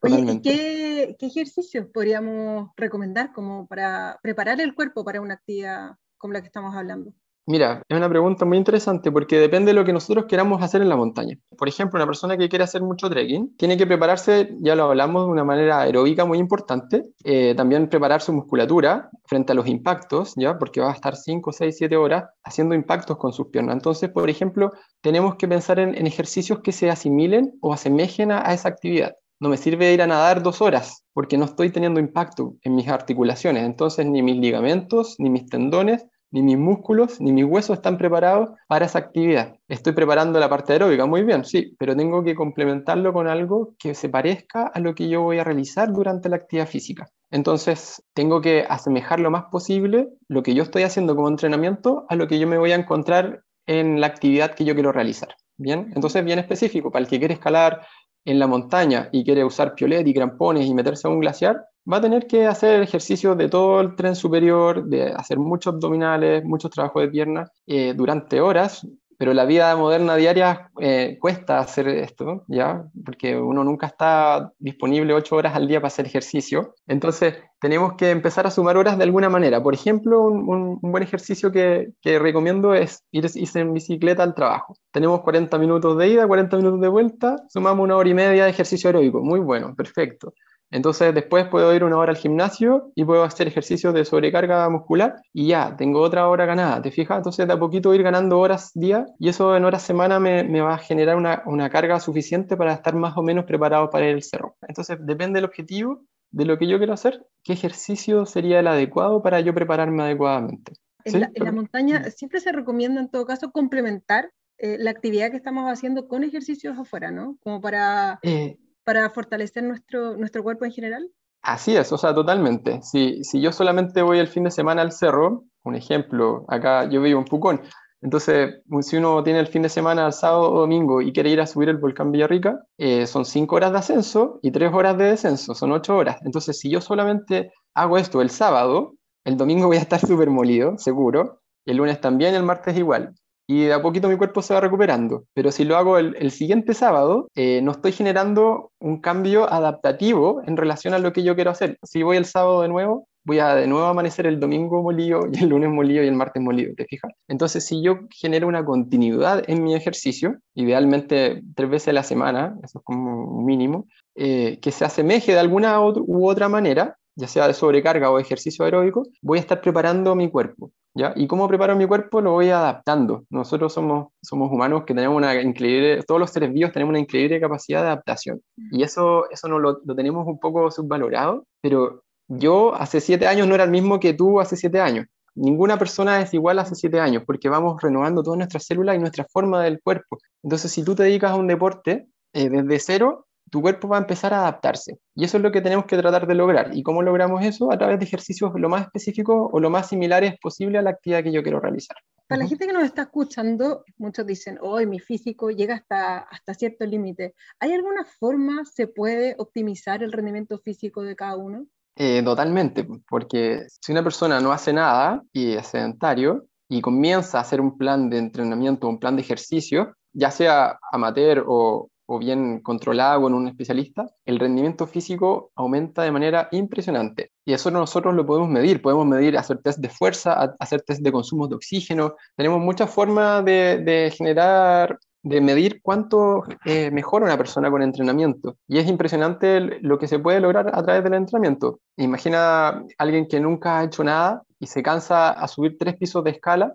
Oye, 0.00 0.40
qué, 0.42 1.14
qué 1.18 1.26
ejercicios 1.26 1.86
podríamos 1.92 2.70
recomendar 2.74 3.32
como 3.34 3.66
para 3.66 4.18
preparar 4.22 4.58
el 4.62 4.74
cuerpo 4.74 5.04
para 5.04 5.20
una 5.20 5.34
actividad 5.34 5.90
como 6.20 6.34
la 6.34 6.42
que 6.42 6.46
estamos 6.46 6.74
hablando? 6.74 7.12
Mira, 7.46 7.82
es 7.88 7.96
una 7.96 8.08
pregunta 8.08 8.44
muy 8.44 8.58
interesante 8.58 9.10
porque 9.10 9.38
depende 9.38 9.70
de 9.70 9.74
lo 9.74 9.84
que 9.84 9.92
nosotros 9.92 10.26
queramos 10.26 10.62
hacer 10.62 10.82
en 10.82 10.88
la 10.88 10.96
montaña. 10.96 11.36
Por 11.56 11.68
ejemplo, 11.68 11.98
una 11.98 12.06
persona 12.06 12.36
que 12.36 12.48
quiere 12.48 12.64
hacer 12.64 12.82
mucho 12.82 13.08
trekking 13.08 13.56
tiene 13.56 13.76
que 13.76 13.86
prepararse, 13.86 14.54
ya 14.60 14.76
lo 14.76 14.84
hablamos, 14.84 15.26
de 15.26 15.32
una 15.32 15.42
manera 15.42 15.80
aeróbica 15.80 16.24
muy 16.24 16.38
importante. 16.38 17.02
Eh, 17.24 17.54
también 17.56 17.88
preparar 17.88 18.20
su 18.20 18.32
musculatura 18.32 19.10
frente 19.24 19.52
a 19.52 19.54
los 19.54 19.66
impactos, 19.66 20.34
¿ya? 20.36 20.58
Porque 20.58 20.80
va 20.80 20.90
a 20.90 20.94
estar 20.94 21.16
5, 21.16 21.52
6, 21.52 21.76
7 21.76 21.96
horas 21.96 22.24
haciendo 22.44 22.74
impactos 22.74 23.16
con 23.16 23.32
sus 23.32 23.48
piernas. 23.48 23.74
Entonces, 23.74 24.10
por 24.10 24.28
ejemplo, 24.30 24.70
tenemos 25.00 25.36
que 25.36 25.48
pensar 25.48 25.78
en, 25.80 26.06
ejercicios 26.06 26.60
que 26.60 26.72
se 26.72 26.90
asimilen 26.90 27.58
o 27.60 27.72
asemejen 27.72 28.32
a 28.32 28.52
esa 28.52 28.68
actividad. 28.68 29.14
No 29.40 29.48
me 29.48 29.56
sirve 29.56 29.92
ir 29.92 30.02
a 30.02 30.06
nadar 30.06 30.42
dos 30.42 30.60
horas 30.60 31.04
porque 31.14 31.38
no 31.38 31.46
estoy 31.46 31.70
teniendo 31.70 31.98
impacto 31.98 32.54
en 32.62 32.74
mis 32.74 32.88
articulaciones. 32.88 33.64
Entonces, 33.64 34.06
ni 34.06 34.22
mis 34.22 34.36
ligamentos, 34.36 35.16
ni 35.18 35.30
mis 35.30 35.46
tendones 35.46 36.06
ni 36.30 36.42
mis 36.42 36.58
músculos, 36.58 37.20
ni 37.20 37.32
mis 37.32 37.44
huesos 37.44 37.78
están 37.78 37.98
preparados 37.98 38.50
para 38.68 38.86
esa 38.86 38.98
actividad. 38.98 39.54
Estoy 39.68 39.92
preparando 39.92 40.38
la 40.38 40.48
parte 40.48 40.72
aeróbica, 40.72 41.06
muy 41.06 41.22
bien, 41.22 41.44
sí, 41.44 41.74
pero 41.78 41.96
tengo 41.96 42.22
que 42.22 42.34
complementarlo 42.34 43.12
con 43.12 43.28
algo 43.28 43.74
que 43.78 43.94
se 43.94 44.08
parezca 44.08 44.66
a 44.66 44.80
lo 44.80 44.94
que 44.94 45.08
yo 45.08 45.22
voy 45.22 45.38
a 45.38 45.44
realizar 45.44 45.92
durante 45.92 46.28
la 46.28 46.36
actividad 46.36 46.68
física. 46.68 47.08
Entonces, 47.30 48.02
tengo 48.14 48.40
que 48.40 48.64
asemejar 48.68 49.20
lo 49.20 49.30
más 49.30 49.44
posible 49.50 50.08
lo 50.28 50.42
que 50.42 50.54
yo 50.54 50.62
estoy 50.62 50.82
haciendo 50.82 51.14
como 51.14 51.28
entrenamiento 51.28 52.04
a 52.08 52.16
lo 52.16 52.26
que 52.26 52.38
yo 52.38 52.46
me 52.46 52.58
voy 52.58 52.72
a 52.72 52.76
encontrar 52.76 53.42
en 53.66 54.00
la 54.00 54.08
actividad 54.08 54.54
que 54.54 54.64
yo 54.64 54.74
quiero 54.74 54.92
realizar. 54.92 55.34
Bien, 55.56 55.92
entonces 55.94 56.24
bien 56.24 56.38
específico, 56.38 56.90
para 56.90 57.04
el 57.04 57.08
que 57.08 57.18
quiere 57.18 57.34
escalar 57.34 57.86
en 58.24 58.38
la 58.38 58.46
montaña 58.46 59.08
y 59.12 59.24
quiere 59.24 59.44
usar 59.44 59.74
piolet 59.74 60.06
y 60.06 60.14
crampones 60.14 60.66
y 60.66 60.74
meterse 60.74 61.06
a 61.06 61.10
un 61.10 61.20
glaciar, 61.20 61.66
va 61.90 61.98
a 61.98 62.00
tener 62.00 62.26
que 62.26 62.46
hacer 62.46 62.82
ejercicio 62.82 63.34
de 63.34 63.48
todo 63.48 63.80
el 63.80 63.94
tren 63.96 64.16
superior, 64.16 64.84
de 64.84 65.12
hacer 65.12 65.38
muchos 65.38 65.74
abdominales, 65.74 66.44
muchos 66.44 66.70
trabajos 66.70 67.02
de 67.02 67.08
piernas 67.08 67.50
eh, 67.66 67.94
durante 67.94 68.40
horas, 68.40 68.86
pero 69.20 69.34
la 69.34 69.44
vida 69.44 69.76
moderna 69.76 70.16
diaria 70.16 70.70
eh, 70.80 71.18
cuesta 71.20 71.58
hacer 71.58 71.88
esto, 71.88 72.44
¿ya? 72.48 72.86
Porque 73.04 73.36
uno 73.36 73.62
nunca 73.64 73.86
está 73.86 74.50
disponible 74.58 75.12
ocho 75.12 75.36
horas 75.36 75.54
al 75.54 75.68
día 75.68 75.78
para 75.78 75.88
hacer 75.88 76.06
ejercicio. 76.06 76.74
Entonces, 76.86 77.34
tenemos 77.60 77.96
que 77.98 78.12
empezar 78.12 78.46
a 78.46 78.50
sumar 78.50 78.78
horas 78.78 78.96
de 78.96 79.04
alguna 79.04 79.28
manera. 79.28 79.62
Por 79.62 79.74
ejemplo, 79.74 80.22
un, 80.22 80.80
buen 80.80 81.02
ejercicio 81.02 81.52
que, 81.52 81.92
recomiendo 82.02 82.72
es 82.72 83.04
ir, 83.12 83.26
en 83.56 83.74
bicicleta 83.74 84.22
al 84.22 84.34
trabajo. 84.34 84.74
Tenemos 84.90 85.20
40 85.20 85.58
minutos 85.58 85.98
de 85.98 86.08
ida, 86.08 86.26
40 86.26 86.56
minutos 86.56 86.80
de 86.80 86.88
vuelta, 86.88 87.36
sumamos 87.50 87.84
una 87.84 87.96
hora 87.98 88.08
y 88.08 88.14
media 88.14 88.44
de 88.44 88.50
ejercicio 88.50 88.88
aeróbico. 88.88 89.20
Muy 89.20 89.40
bueno, 89.40 89.74
perfecto. 89.74 90.32
Entonces 90.70 91.14
después 91.14 91.48
puedo 91.48 91.74
ir 91.74 91.82
una 91.82 91.98
hora 91.98 92.12
al 92.12 92.16
gimnasio 92.16 92.92
y 92.94 93.04
puedo 93.04 93.24
hacer 93.24 93.48
ejercicios 93.48 93.92
de 93.92 94.04
sobrecarga 94.04 94.68
muscular 94.68 95.16
y 95.32 95.48
ya, 95.48 95.76
tengo 95.76 96.00
otra 96.00 96.28
hora 96.28 96.46
ganada, 96.46 96.80
¿te 96.80 96.90
fijas? 96.90 97.18
Entonces 97.18 97.46
de 97.46 97.52
a 97.52 97.58
poquito 97.58 97.92
ir 97.94 98.02
ganando 98.02 98.38
horas 98.38 98.70
día 98.74 99.06
y 99.18 99.28
eso 99.28 99.56
en 99.56 99.64
horas 99.64 99.82
semana 99.82 100.20
me, 100.20 100.44
me 100.44 100.60
va 100.60 100.74
a 100.74 100.78
generar 100.78 101.16
una, 101.16 101.42
una, 101.46 101.70
carga 101.70 101.98
suficiente 101.98 102.56
para 102.56 102.72
estar 102.72 102.94
más 102.94 103.16
o 103.16 103.22
menos 103.22 103.44
preparado 103.44 103.90
para 103.90 104.06
el 104.06 104.22
cerro. 104.22 104.56
Entonces 104.66 104.98
depende 105.00 105.38
del 105.38 105.44
objetivo, 105.44 106.04
de 106.30 106.44
lo 106.44 106.58
que 106.58 106.68
yo 106.68 106.78
quiero 106.78 106.92
hacer, 106.92 107.26
qué 107.42 107.52
ejercicio 107.52 108.24
sería 108.24 108.60
el 108.60 108.68
adecuado 108.68 109.22
para 109.22 109.40
yo 109.40 109.52
prepararme 109.52 110.04
adecuadamente. 110.04 110.74
En, 111.04 111.20
la, 111.34 111.52
montaña 111.52 112.10
siempre 112.10 112.40
se 112.40 112.52
recomienda 112.52 113.00
en 113.00 113.08
todo 113.08 113.24
caso 113.24 113.50
complementar 113.50 114.30
eh, 114.58 114.76
la 114.78 114.90
actividad 114.90 115.30
que 115.30 115.38
estamos 115.38 115.70
haciendo 115.70 116.06
con 116.06 116.22
ejercicios 116.24 116.78
afuera, 116.78 117.10
¿no? 117.10 117.36
Como 117.42 117.60
para... 117.60 118.18
Eh, 118.22 118.58
para 118.90 119.08
fortalecer 119.08 119.62
nuestro, 119.62 120.16
nuestro 120.16 120.42
cuerpo 120.42 120.64
en 120.64 120.72
general? 120.72 121.08
Así 121.42 121.76
es, 121.76 121.92
o 121.92 121.96
sea, 121.96 122.12
totalmente. 122.12 122.82
Si, 122.82 123.22
si 123.22 123.40
yo 123.40 123.52
solamente 123.52 124.02
voy 124.02 124.18
el 124.18 124.26
fin 124.26 124.42
de 124.42 124.50
semana 124.50 124.82
al 124.82 124.90
cerro, 124.90 125.44
un 125.62 125.76
ejemplo, 125.76 126.44
acá 126.48 126.88
yo 126.90 127.00
vivo 127.00 127.20
en 127.20 127.24
Pucón, 127.24 127.60
entonces, 128.02 128.62
si 128.80 128.96
uno 128.96 129.22
tiene 129.22 129.38
el 129.38 129.46
fin 129.46 129.62
de 129.62 129.68
semana, 129.68 130.10
sábado 130.10 130.50
o 130.50 130.60
domingo, 130.60 131.02
y 131.02 131.12
quiere 131.12 131.30
ir 131.30 131.40
a 131.40 131.46
subir 131.46 131.68
el 131.68 131.76
volcán 131.76 132.10
Villarrica, 132.10 132.58
eh, 132.78 133.06
son 133.06 133.24
cinco 133.26 133.56
horas 133.56 133.72
de 133.72 133.78
ascenso 133.78 134.40
y 134.42 134.50
tres 134.50 134.72
horas 134.72 134.98
de 134.98 135.04
descenso, 135.04 135.54
son 135.54 135.70
ocho 135.70 135.96
horas. 135.96 136.16
Entonces, 136.24 136.58
si 136.58 136.70
yo 136.70 136.80
solamente 136.80 137.52
hago 137.74 137.96
esto 137.96 138.22
el 138.22 138.30
sábado, 138.30 138.94
el 139.24 139.36
domingo 139.36 139.68
voy 139.68 139.76
a 139.76 139.80
estar 139.80 140.00
súper 140.04 140.30
molido, 140.30 140.78
seguro, 140.78 141.42
el 141.64 141.76
lunes 141.76 142.00
también, 142.00 142.34
el 142.34 142.42
martes 142.42 142.76
igual 142.76 143.14
y 143.50 143.64
de 143.64 143.72
a 143.72 143.82
poquito 143.82 144.08
mi 144.08 144.16
cuerpo 144.16 144.42
se 144.42 144.54
va 144.54 144.60
recuperando. 144.60 145.24
Pero 145.34 145.50
si 145.50 145.64
lo 145.64 145.76
hago 145.76 145.98
el, 145.98 146.30
siguiente 146.30 146.72
sábado, 146.72 147.26
eh, 147.34 147.60
no 147.64 147.72
estoy 147.72 147.90
generando 147.90 148.70
un 148.78 149.00
cambio 149.00 149.52
adaptativo 149.52 150.40
en 150.46 150.56
relación 150.56 150.94
a 150.94 151.00
lo 151.00 151.12
que 151.12 151.24
yo 151.24 151.34
quiero 151.34 151.50
hacer. 151.50 151.76
Si 151.82 152.04
voy 152.04 152.16
el 152.16 152.26
sábado 152.26 152.62
de 152.62 152.68
nuevo, 152.68 153.08
voy 153.24 153.40
a 153.40 153.56
de 153.56 153.66
nuevo 153.66 153.86
amanecer 153.86 154.26
el 154.26 154.38
domingo 154.38 154.84
molido 154.84 155.22
y 155.32 155.42
el 155.42 155.48
lunes 155.48 155.68
molido 155.68 156.04
y 156.04 156.06
el 156.06 156.14
martes 156.14 156.40
molido, 156.40 156.74
¿te 156.76 156.84
fijas? 156.84 157.10
Entonces, 157.26 157.66
si 157.66 157.82
yo 157.82 157.98
genero 158.10 158.46
una 158.46 158.64
continuidad 158.64 159.42
en 159.48 159.64
mi 159.64 159.74
ejercicio, 159.74 160.36
idealmente 160.54 161.42
tres 161.56 161.70
veces 161.70 161.88
a 161.88 161.94
la 161.94 162.04
semana, 162.04 162.56
eso 162.62 162.78
es 162.78 162.84
como 162.84 163.36
un 163.36 163.44
mínimo, 163.44 163.88
eh, 164.14 164.60
que 164.62 164.70
se 164.70 164.84
asemeje 164.84 165.32
de 165.32 165.40
alguna 165.40 165.80
u 165.80 166.28
otra 166.28 166.48
manera, 166.48 166.98
ya 167.16 167.26
sea 167.26 167.48
de 167.48 167.54
sobrecarga 167.54 168.12
o 168.12 168.20
ejercicio 168.20 168.64
aeróbico, 168.64 169.02
voy 169.22 169.38
a 169.38 169.40
estar 169.40 169.60
preparando 169.60 170.14
mi 170.14 170.30
cuerpo. 170.30 170.70
¿Ya? 170.94 171.12
¿Y 171.14 171.28
cómo 171.28 171.46
preparo 171.46 171.76
mi 171.76 171.86
cuerpo? 171.86 172.20
Lo 172.20 172.32
voy 172.32 172.50
adaptando. 172.50 173.24
Nosotros 173.30 173.72
somos, 173.72 174.08
somos 174.22 174.50
humanos 174.50 174.82
que 174.84 174.94
tenemos 174.94 175.16
una 175.16 175.40
increíble, 175.40 176.02
todos 176.02 176.20
los 176.20 176.30
seres 176.30 176.52
vivos 176.52 176.72
tenemos 176.72 176.90
una 176.90 176.98
increíble 176.98 177.40
capacidad 177.40 177.82
de 177.82 177.88
adaptación. 177.88 178.40
Y 178.72 178.82
eso, 178.82 179.30
eso 179.30 179.48
no 179.48 179.58
lo, 179.58 179.80
lo 179.84 179.94
tenemos 179.94 180.26
un 180.26 180.40
poco 180.40 180.70
subvalorado, 180.70 181.44
pero 181.60 182.02
yo 182.26 182.74
hace 182.74 183.00
siete 183.00 183.26
años 183.26 183.46
no 183.46 183.54
era 183.54 183.64
el 183.64 183.70
mismo 183.70 184.00
que 184.00 184.14
tú 184.14 184.40
hace 184.40 184.56
siete 184.56 184.80
años. 184.80 185.06
Ninguna 185.34 185.78
persona 185.78 186.20
es 186.20 186.34
igual 186.34 186.58
hace 186.58 186.74
siete 186.74 186.98
años 187.00 187.22
porque 187.24 187.48
vamos 187.48 187.80
renovando 187.80 188.22
todas 188.22 188.38
nuestras 188.38 188.66
células 188.66 188.96
y 188.96 188.98
nuestra 188.98 189.24
forma 189.32 189.62
del 189.62 189.80
cuerpo. 189.80 190.18
Entonces, 190.42 190.72
si 190.72 190.84
tú 190.84 190.94
te 190.94 191.04
dedicas 191.04 191.32
a 191.32 191.36
un 191.36 191.46
deporte 191.46 192.08
eh, 192.32 192.48
desde 192.48 192.78
cero, 192.80 193.26
tu 193.50 193.60
cuerpo 193.60 193.88
va 193.88 193.98
a 193.98 194.00
empezar 194.00 194.32
a 194.32 194.40
adaptarse. 194.40 194.98
Y 195.14 195.24
eso 195.24 195.36
es 195.36 195.42
lo 195.42 195.52
que 195.52 195.60
tenemos 195.60 195.84
que 195.86 195.96
tratar 195.96 196.26
de 196.26 196.34
lograr. 196.34 196.70
¿Y 196.72 196.82
cómo 196.82 197.02
logramos 197.02 197.44
eso? 197.44 197.72
A 197.72 197.78
través 197.78 197.98
de 197.98 198.04
ejercicios 198.04 198.52
lo 198.54 198.68
más 198.68 198.82
específicos 198.82 199.48
o 199.52 199.60
lo 199.60 199.70
más 199.70 199.88
similares 199.88 200.38
posible 200.40 200.78
a 200.78 200.82
la 200.82 200.90
actividad 200.90 201.22
que 201.22 201.32
yo 201.32 201.42
quiero 201.42 201.60
realizar. 201.60 201.96
Para 202.26 202.42
la 202.42 202.48
gente 202.48 202.66
que 202.66 202.72
nos 202.72 202.84
está 202.84 203.02
escuchando, 203.02 203.84
muchos 203.98 204.24
dicen, 204.24 204.56
hoy 204.62 204.86
mi 204.86 205.00
físico 205.00 205.50
llega 205.50 205.74
hasta, 205.74 206.18
hasta 206.18 206.54
cierto 206.54 206.86
límite. 206.86 207.34
¿Hay 207.58 207.72
alguna 207.72 208.04
forma 208.04 208.64
se 208.64 208.86
puede 208.86 209.34
optimizar 209.36 210.04
el 210.04 210.12
rendimiento 210.12 210.58
físico 210.58 211.02
de 211.02 211.16
cada 211.16 211.36
uno? 211.36 211.66
Eh, 211.96 212.22
totalmente, 212.22 212.86
porque 213.08 213.66
si 213.68 213.90
una 213.90 214.04
persona 214.04 214.40
no 214.40 214.52
hace 214.52 214.72
nada 214.72 215.22
y 215.32 215.54
es 215.54 215.66
sedentario 215.66 216.46
y 216.68 216.80
comienza 216.80 217.38
a 217.38 217.40
hacer 217.40 217.60
un 217.60 217.76
plan 217.76 218.08
de 218.08 218.18
entrenamiento, 218.18 218.88
un 218.88 219.00
plan 219.00 219.16
de 219.16 219.22
ejercicio, 219.22 219.94
ya 220.12 220.30
sea 220.30 220.78
amateur 220.92 221.44
o, 221.46 221.90
o 222.12 222.18
bien 222.18 222.58
controlado 222.58 223.22
con 223.22 223.34
un 223.34 223.46
especialista, 223.46 224.10
el 224.24 224.40
rendimiento 224.40 224.88
físico 224.88 225.52
aumenta 225.54 226.02
de 226.02 226.10
manera 226.10 226.48
impresionante. 226.50 227.30
Y 227.44 227.52
eso 227.52 227.70
nosotros 227.70 228.16
lo 228.16 228.26
podemos 228.26 228.48
medir. 228.48 228.82
Podemos 228.82 229.06
medir, 229.06 229.38
hacer 229.38 229.58
test 229.58 229.78
de 229.78 229.90
fuerza, 229.90 230.56
hacer 230.58 230.82
test 230.82 231.02
de 231.02 231.12
consumo 231.12 231.46
de 231.46 231.54
oxígeno. 231.54 232.16
Tenemos 232.34 232.58
muchas 232.58 232.90
formas 232.90 233.44
de, 233.44 234.12
generar 234.18 234.98
de 235.22 235.40
medir 235.40 235.80
cuánto 235.82 236.42
eh, 236.64 236.90
mejora 236.90 237.26
una 237.26 237.38
persona 237.38 237.70
con 237.70 237.80
entrenamiento. 237.80 238.56
Y 238.66 238.78
es 238.78 238.88
impresionante 238.88 239.60
lo 239.80 239.96
que 239.96 240.08
se 240.08 240.18
puede 240.18 240.40
lograr 240.40 240.68
a 240.74 240.82
través 240.82 241.04
del 241.04 241.14
entrenamiento. 241.14 241.78
Imagina 241.96 242.84
alguien 242.98 243.28
que 243.28 243.38
nunca 243.38 243.78
ha 243.78 243.84
hecho 243.84 244.02
nada 244.02 244.42
y 244.58 244.66
se 244.66 244.82
cansa 244.82 245.30
a 245.30 245.46
subir 245.46 245.76
tres 245.78 245.96
pisos 245.96 246.24
de 246.24 246.30
escala 246.30 246.74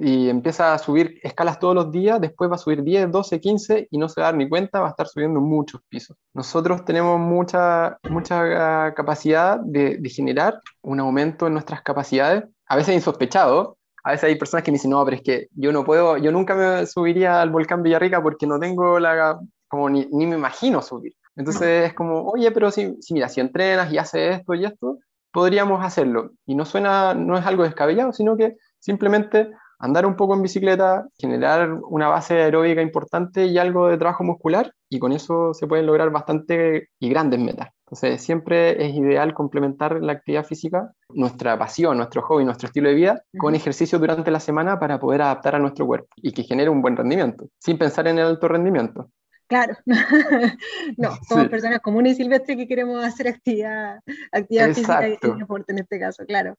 y 0.00 0.28
empieza 0.28 0.74
a 0.74 0.78
subir 0.78 1.20
escalas 1.22 1.58
todos 1.58 1.74
los 1.74 1.92
días, 1.92 2.20
después 2.20 2.50
va 2.50 2.56
a 2.56 2.58
subir 2.58 2.82
10, 2.82 3.10
12, 3.10 3.40
15 3.40 3.88
y 3.90 3.98
no 3.98 4.08
se 4.08 4.20
va 4.20 4.28
a 4.28 4.30
dar 4.30 4.38
ni 4.38 4.48
cuenta, 4.48 4.80
va 4.80 4.88
a 4.88 4.90
estar 4.90 5.06
subiendo 5.06 5.40
muchos 5.40 5.80
pisos. 5.88 6.16
Nosotros 6.34 6.84
tenemos 6.84 7.18
mucha, 7.20 7.98
mucha 8.08 8.92
capacidad 8.94 9.60
de, 9.60 9.98
de 9.98 10.10
generar 10.10 10.60
un 10.82 11.00
aumento 11.00 11.46
en 11.46 11.52
nuestras 11.52 11.82
capacidades, 11.82 12.44
a 12.66 12.76
veces 12.76 12.94
insospechado, 12.94 13.78
a 14.02 14.12
veces 14.12 14.24
hay 14.24 14.36
personas 14.36 14.64
que 14.64 14.70
me 14.70 14.76
dicen, 14.76 14.90
no, 14.90 15.04
pero 15.04 15.16
es 15.16 15.22
que 15.22 15.48
yo 15.52 15.72
no 15.72 15.84
puedo, 15.84 16.16
yo 16.16 16.32
nunca 16.32 16.54
me 16.54 16.86
subiría 16.86 17.40
al 17.40 17.50
volcán 17.50 17.82
Villarrica 17.82 18.22
porque 18.22 18.46
no 18.46 18.58
tengo 18.58 18.98
la, 18.98 19.38
como 19.68 19.90
ni, 19.90 20.06
ni 20.10 20.26
me 20.26 20.36
imagino 20.36 20.82
subir. 20.82 21.14
Entonces 21.36 21.86
es 21.86 21.94
como, 21.94 22.22
oye, 22.22 22.50
pero 22.50 22.70
si, 22.70 22.96
si, 23.00 23.14
mira, 23.14 23.28
si 23.28 23.40
entrenas 23.40 23.92
y 23.92 23.98
haces 23.98 24.38
esto 24.38 24.54
y 24.54 24.64
esto, 24.64 24.98
podríamos 25.32 25.84
hacerlo. 25.84 26.32
Y 26.46 26.54
no 26.54 26.64
suena, 26.64 27.14
no 27.14 27.38
es 27.38 27.46
algo 27.46 27.62
descabellado, 27.62 28.12
sino 28.12 28.36
que 28.36 28.56
simplemente 28.80 29.50
andar 29.78 30.04
un 30.04 30.14
poco 30.14 30.34
en 30.34 30.42
bicicleta, 30.42 31.06
generar 31.18 31.72
una 31.88 32.08
base 32.08 32.34
aeróbica 32.34 32.82
importante 32.82 33.46
y 33.46 33.56
algo 33.58 33.88
de 33.88 33.96
trabajo 33.96 34.24
muscular, 34.24 34.72
y 34.90 34.98
con 34.98 35.12
eso 35.12 35.54
se 35.54 35.66
pueden 35.66 35.86
lograr 35.86 36.10
bastante 36.10 36.88
y 36.98 37.08
grandes 37.08 37.40
metas. 37.40 37.70
Entonces, 37.86 38.22
siempre 38.22 38.86
es 38.86 38.94
ideal 38.94 39.34
complementar 39.34 40.00
la 40.00 40.12
actividad 40.12 40.44
física, 40.44 40.92
nuestra 41.08 41.58
pasión, 41.58 41.96
nuestro 41.96 42.22
hobby, 42.22 42.44
nuestro 42.44 42.66
estilo 42.66 42.88
de 42.88 42.94
vida, 42.94 43.22
con 43.36 43.54
ejercicio 43.54 43.98
durante 43.98 44.30
la 44.30 44.38
semana 44.38 44.78
para 44.78 45.00
poder 45.00 45.22
adaptar 45.22 45.56
a 45.56 45.58
nuestro 45.58 45.86
cuerpo 45.86 46.08
y 46.16 46.32
que 46.32 46.44
genere 46.44 46.70
un 46.70 46.82
buen 46.82 46.96
rendimiento, 46.96 47.46
sin 47.58 47.78
pensar 47.78 48.06
en 48.06 48.18
el 48.18 48.26
alto 48.26 48.46
rendimiento. 48.48 49.08
Claro, 49.50 49.76
no, 50.96 51.10
somos 51.28 51.48
personas 51.48 51.80
comunes 51.80 52.12
y 52.12 52.22
silvestres 52.22 52.56
que 52.56 52.68
queremos 52.68 53.04
hacer 53.04 53.26
actividad, 53.26 53.98
actividad 54.30 54.68
física 54.68 55.08
y 55.08 55.18
deporte 55.38 55.72
en 55.72 55.80
este 55.80 55.98
caso, 55.98 56.24
claro. 56.24 56.56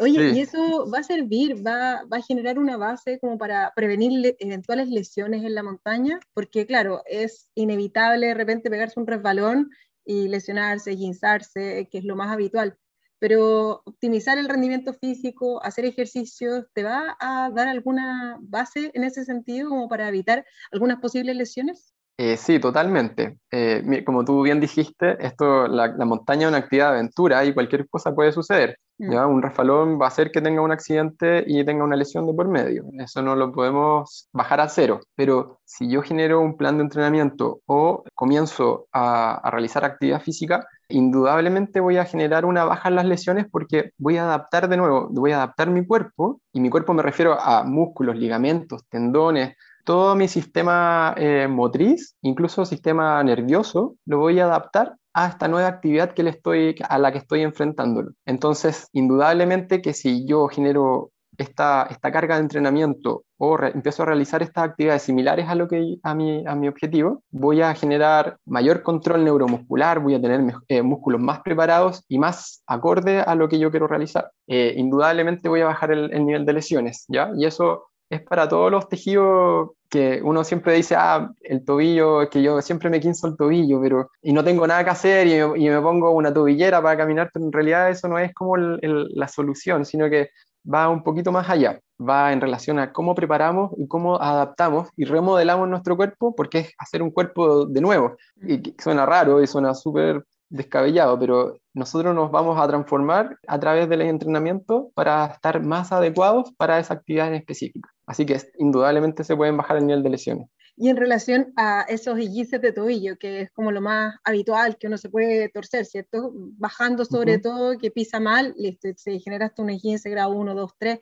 Oye, 0.00 0.30
¿y 0.30 0.40
eso 0.40 0.90
va 0.90 0.98
a 0.98 1.02
servir, 1.04 1.64
va, 1.64 2.02
va, 2.12 2.16
a 2.16 2.22
generar 2.22 2.58
una 2.58 2.76
base 2.76 3.20
como 3.20 3.38
para 3.38 3.72
prevenir 3.76 4.34
eventuales 4.40 4.88
lesiones 4.88 5.44
en 5.44 5.54
la 5.54 5.62
montaña? 5.62 6.18
Porque 6.34 6.66
claro, 6.66 7.02
es 7.06 7.48
inevitable 7.54 8.26
de 8.26 8.34
repente 8.34 8.70
pegarse 8.70 8.98
un 8.98 9.06
resbalón 9.06 9.70
y 10.04 10.26
lesionarse, 10.26 10.96
guinzarse, 10.96 11.88
que 11.92 11.98
es 11.98 12.04
lo 12.04 12.16
más 12.16 12.32
habitual. 12.32 12.76
Pero 13.20 13.82
optimizar 13.84 14.36
el 14.36 14.48
rendimiento 14.48 14.94
físico, 14.94 15.62
hacer 15.62 15.84
ejercicios, 15.84 16.66
¿te 16.74 16.82
va 16.82 17.16
a 17.20 17.50
dar 17.54 17.68
alguna 17.68 18.36
base 18.40 18.90
en 18.94 19.04
ese 19.04 19.24
sentido 19.24 19.68
como 19.68 19.88
para 19.88 20.08
evitar 20.08 20.44
algunas 20.72 20.98
posibles 20.98 21.36
lesiones? 21.36 21.94
Eh, 22.18 22.36
sí, 22.36 22.58
totalmente. 22.60 23.38
Eh, 23.50 24.02
como 24.04 24.24
tú 24.24 24.42
bien 24.42 24.60
dijiste, 24.60 25.16
esto, 25.24 25.66
la, 25.66 25.92
montaña 26.04 26.42
es 26.42 26.48
una 26.48 26.58
actividad 26.58 26.90
de 26.90 26.98
aventura 26.98 27.44
y 27.44 27.54
cualquier 27.54 27.88
cosa 27.88 28.14
puede 28.14 28.32
suceder. 28.32 28.76
Mm. 28.98 29.12
¿ya? 29.12 29.26
Un 29.26 29.42
refalón 29.42 29.98
va 30.00 30.06
a 30.06 30.08
hacer 30.08 30.30
que 30.30 30.42
tenga 30.42 30.60
un 30.60 30.72
accidente 30.72 31.42
y 31.46 31.64
tenga 31.64 31.84
una 31.84 31.96
lesión 31.96 32.26
de 32.26 32.34
por 32.34 32.48
medio. 32.48 32.84
Eso 32.98 33.22
no 33.22 33.34
lo 33.34 33.50
podemos 33.52 34.28
bajar 34.32 34.60
a 34.60 34.68
cero. 34.68 35.00
Pero 35.16 35.60
si 35.64 35.90
yo 35.90 36.02
genero 36.02 36.40
un 36.40 36.56
plan 36.56 36.76
de 36.76 36.84
entrenamiento 36.84 37.60
o 37.66 38.04
comienzo 38.14 38.86
a, 38.92 39.34
a 39.36 39.50
realizar 39.50 39.84
actividad 39.84 40.20
física, 40.20 40.66
indudablemente 40.92 41.80
voy 41.80 41.96
a 41.96 42.04
generar 42.04 42.44
una 42.44 42.64
baja 42.64 42.88
en 42.88 42.96
las 42.96 43.06
lesiones 43.06 43.46
porque 43.50 43.92
voy 43.98 44.18
a 44.18 44.24
adaptar 44.24 44.68
de 44.68 44.76
nuevo, 44.76 45.08
voy 45.10 45.32
a 45.32 45.36
adaptar 45.36 45.70
mi 45.70 45.86
cuerpo, 45.86 46.40
y 46.52 46.60
mi 46.60 46.70
cuerpo 46.70 46.92
me 46.94 47.02
refiero 47.02 47.40
a 47.40 47.64
músculos, 47.64 48.16
ligamentos, 48.16 48.84
tendones, 48.88 49.56
todo 49.84 50.14
mi 50.14 50.28
sistema 50.28 51.14
eh, 51.16 51.48
motriz, 51.48 52.16
incluso 52.22 52.64
sistema 52.64 53.22
nervioso, 53.22 53.96
lo 54.06 54.18
voy 54.18 54.40
a 54.40 54.44
adaptar 54.44 54.96
a 55.14 55.28
esta 55.28 55.48
nueva 55.48 55.68
actividad 55.68 56.12
que 56.12 56.22
le 56.22 56.30
estoy, 56.30 56.76
a 56.88 56.98
la 56.98 57.12
que 57.12 57.18
estoy 57.18 57.42
enfrentándolo. 57.42 58.12
Entonces, 58.24 58.88
indudablemente 58.92 59.82
que 59.82 59.92
si 59.92 60.26
yo 60.26 60.48
genero 60.48 61.10
esta, 61.38 61.86
esta 61.90 62.12
carga 62.12 62.36
de 62.36 62.42
entrenamiento 62.42 63.24
o 63.38 63.58
empiezo 63.62 64.02
a 64.02 64.06
realizar 64.06 64.42
estas 64.42 64.64
actividades 64.64 65.02
similares 65.02 65.48
a, 65.48 65.54
lo 65.54 65.66
que, 65.68 65.96
a, 66.02 66.14
mi, 66.14 66.46
a 66.46 66.54
mi 66.54 66.68
objetivo, 66.68 67.22
voy 67.30 67.62
a 67.62 67.74
generar 67.74 68.36
mayor 68.44 68.82
control 68.82 69.24
neuromuscular, 69.24 70.00
voy 70.00 70.14
a 70.14 70.20
tener 70.20 70.40
eh, 70.68 70.82
músculos 70.82 71.20
más 71.20 71.40
preparados 71.40 72.04
y 72.08 72.18
más 72.18 72.62
acorde 72.66 73.20
a 73.20 73.34
lo 73.34 73.48
que 73.48 73.58
yo 73.58 73.70
quiero 73.70 73.86
realizar. 73.86 74.30
Eh, 74.46 74.74
indudablemente 74.76 75.48
voy 75.48 75.62
a 75.62 75.66
bajar 75.66 75.92
el, 75.92 76.12
el 76.12 76.24
nivel 76.24 76.46
de 76.46 76.52
lesiones, 76.52 77.04
¿ya? 77.08 77.30
Y 77.36 77.46
eso 77.46 77.86
es 78.12 78.22
para 78.22 78.46
todos 78.48 78.70
los 78.70 78.88
tejidos 78.88 79.70
que 79.88 80.20
uno 80.22 80.44
siempre 80.44 80.74
dice, 80.74 80.94
ah, 80.96 81.30
el 81.40 81.64
tobillo, 81.64 82.28
que 82.28 82.42
yo 82.42 82.60
siempre 82.60 82.90
me 82.90 83.00
quinzo 83.00 83.26
el 83.26 83.36
tobillo, 83.36 83.80
pero 83.80 84.10
y 84.22 84.32
no 84.32 84.44
tengo 84.44 84.66
nada 84.66 84.84
que 84.84 84.90
hacer 84.90 85.26
y 85.26 85.30
me, 85.34 85.58
y 85.58 85.70
me 85.70 85.80
pongo 85.80 86.10
una 86.10 86.32
tobillera 86.32 86.82
para 86.82 86.96
caminar, 86.96 87.30
pero 87.32 87.46
en 87.46 87.52
realidad 87.52 87.90
eso 87.90 88.08
no 88.08 88.18
es 88.18 88.34
como 88.34 88.56
la 88.56 89.28
solución, 89.28 89.86
sino 89.86 90.10
que 90.10 90.28
va 90.72 90.90
un 90.90 91.02
poquito 91.02 91.32
más 91.32 91.48
allá, 91.48 91.80
va 91.98 92.32
en 92.32 92.40
relación 92.40 92.78
a 92.78 92.92
cómo 92.92 93.14
preparamos 93.14 93.72
y 93.78 93.88
cómo 93.88 94.20
adaptamos 94.20 94.88
y 94.96 95.04
remodelamos 95.04 95.68
nuestro 95.68 95.96
cuerpo, 95.96 96.34
porque 96.34 96.58
es 96.58 96.72
hacer 96.78 97.02
un 97.02 97.10
cuerpo 97.10 97.66
de 97.66 97.80
nuevo. 97.80 98.16
Y 98.46 98.74
suena 98.78 99.06
raro 99.06 99.42
y 99.42 99.46
suena 99.46 99.74
súper 99.74 100.22
descabellado, 100.52 101.18
pero 101.18 101.56
nosotros 101.72 102.14
nos 102.14 102.30
vamos 102.30 102.60
a 102.60 102.68
transformar 102.68 103.38
a 103.48 103.58
través 103.58 103.88
del 103.88 104.02
entrenamiento 104.02 104.90
para 104.94 105.26
estar 105.26 105.62
más 105.62 105.92
adecuados 105.92 106.52
para 106.56 106.78
esa 106.78 106.94
actividad 106.94 107.28
en 107.28 107.34
específica. 107.34 107.88
Así 108.12 108.26
que 108.26 108.38
indudablemente 108.58 109.24
se 109.24 109.34
pueden 109.34 109.56
bajar 109.56 109.78
el 109.78 109.86
nivel 109.86 110.02
de 110.02 110.10
lesiones. 110.10 110.48
Y 110.76 110.90
en 110.90 110.98
relación 110.98 111.52
a 111.56 111.82
esos 111.88 112.18
esguinces 112.18 112.60
de 112.60 112.72
tobillo, 112.72 113.16
que 113.18 113.40
es 113.40 113.50
como 113.52 113.72
lo 113.72 113.80
más 113.80 114.16
habitual 114.22 114.76
que 114.76 114.86
uno 114.86 114.98
se 114.98 115.08
puede 115.08 115.48
torcer, 115.48 115.86
¿cierto? 115.86 116.30
Bajando 116.34 117.06
sobre 117.06 117.38
todo, 117.38 117.78
que 117.78 117.90
pisa 117.90 118.20
mal, 118.20 118.54
listo, 118.58 118.88
se 118.96 119.18
genera 119.18 119.46
hasta 119.46 119.62
un 119.62 119.70
esguince 119.70 120.10
grado 120.10 120.32
1, 120.32 120.54
2, 120.54 120.72
3. 120.78 121.00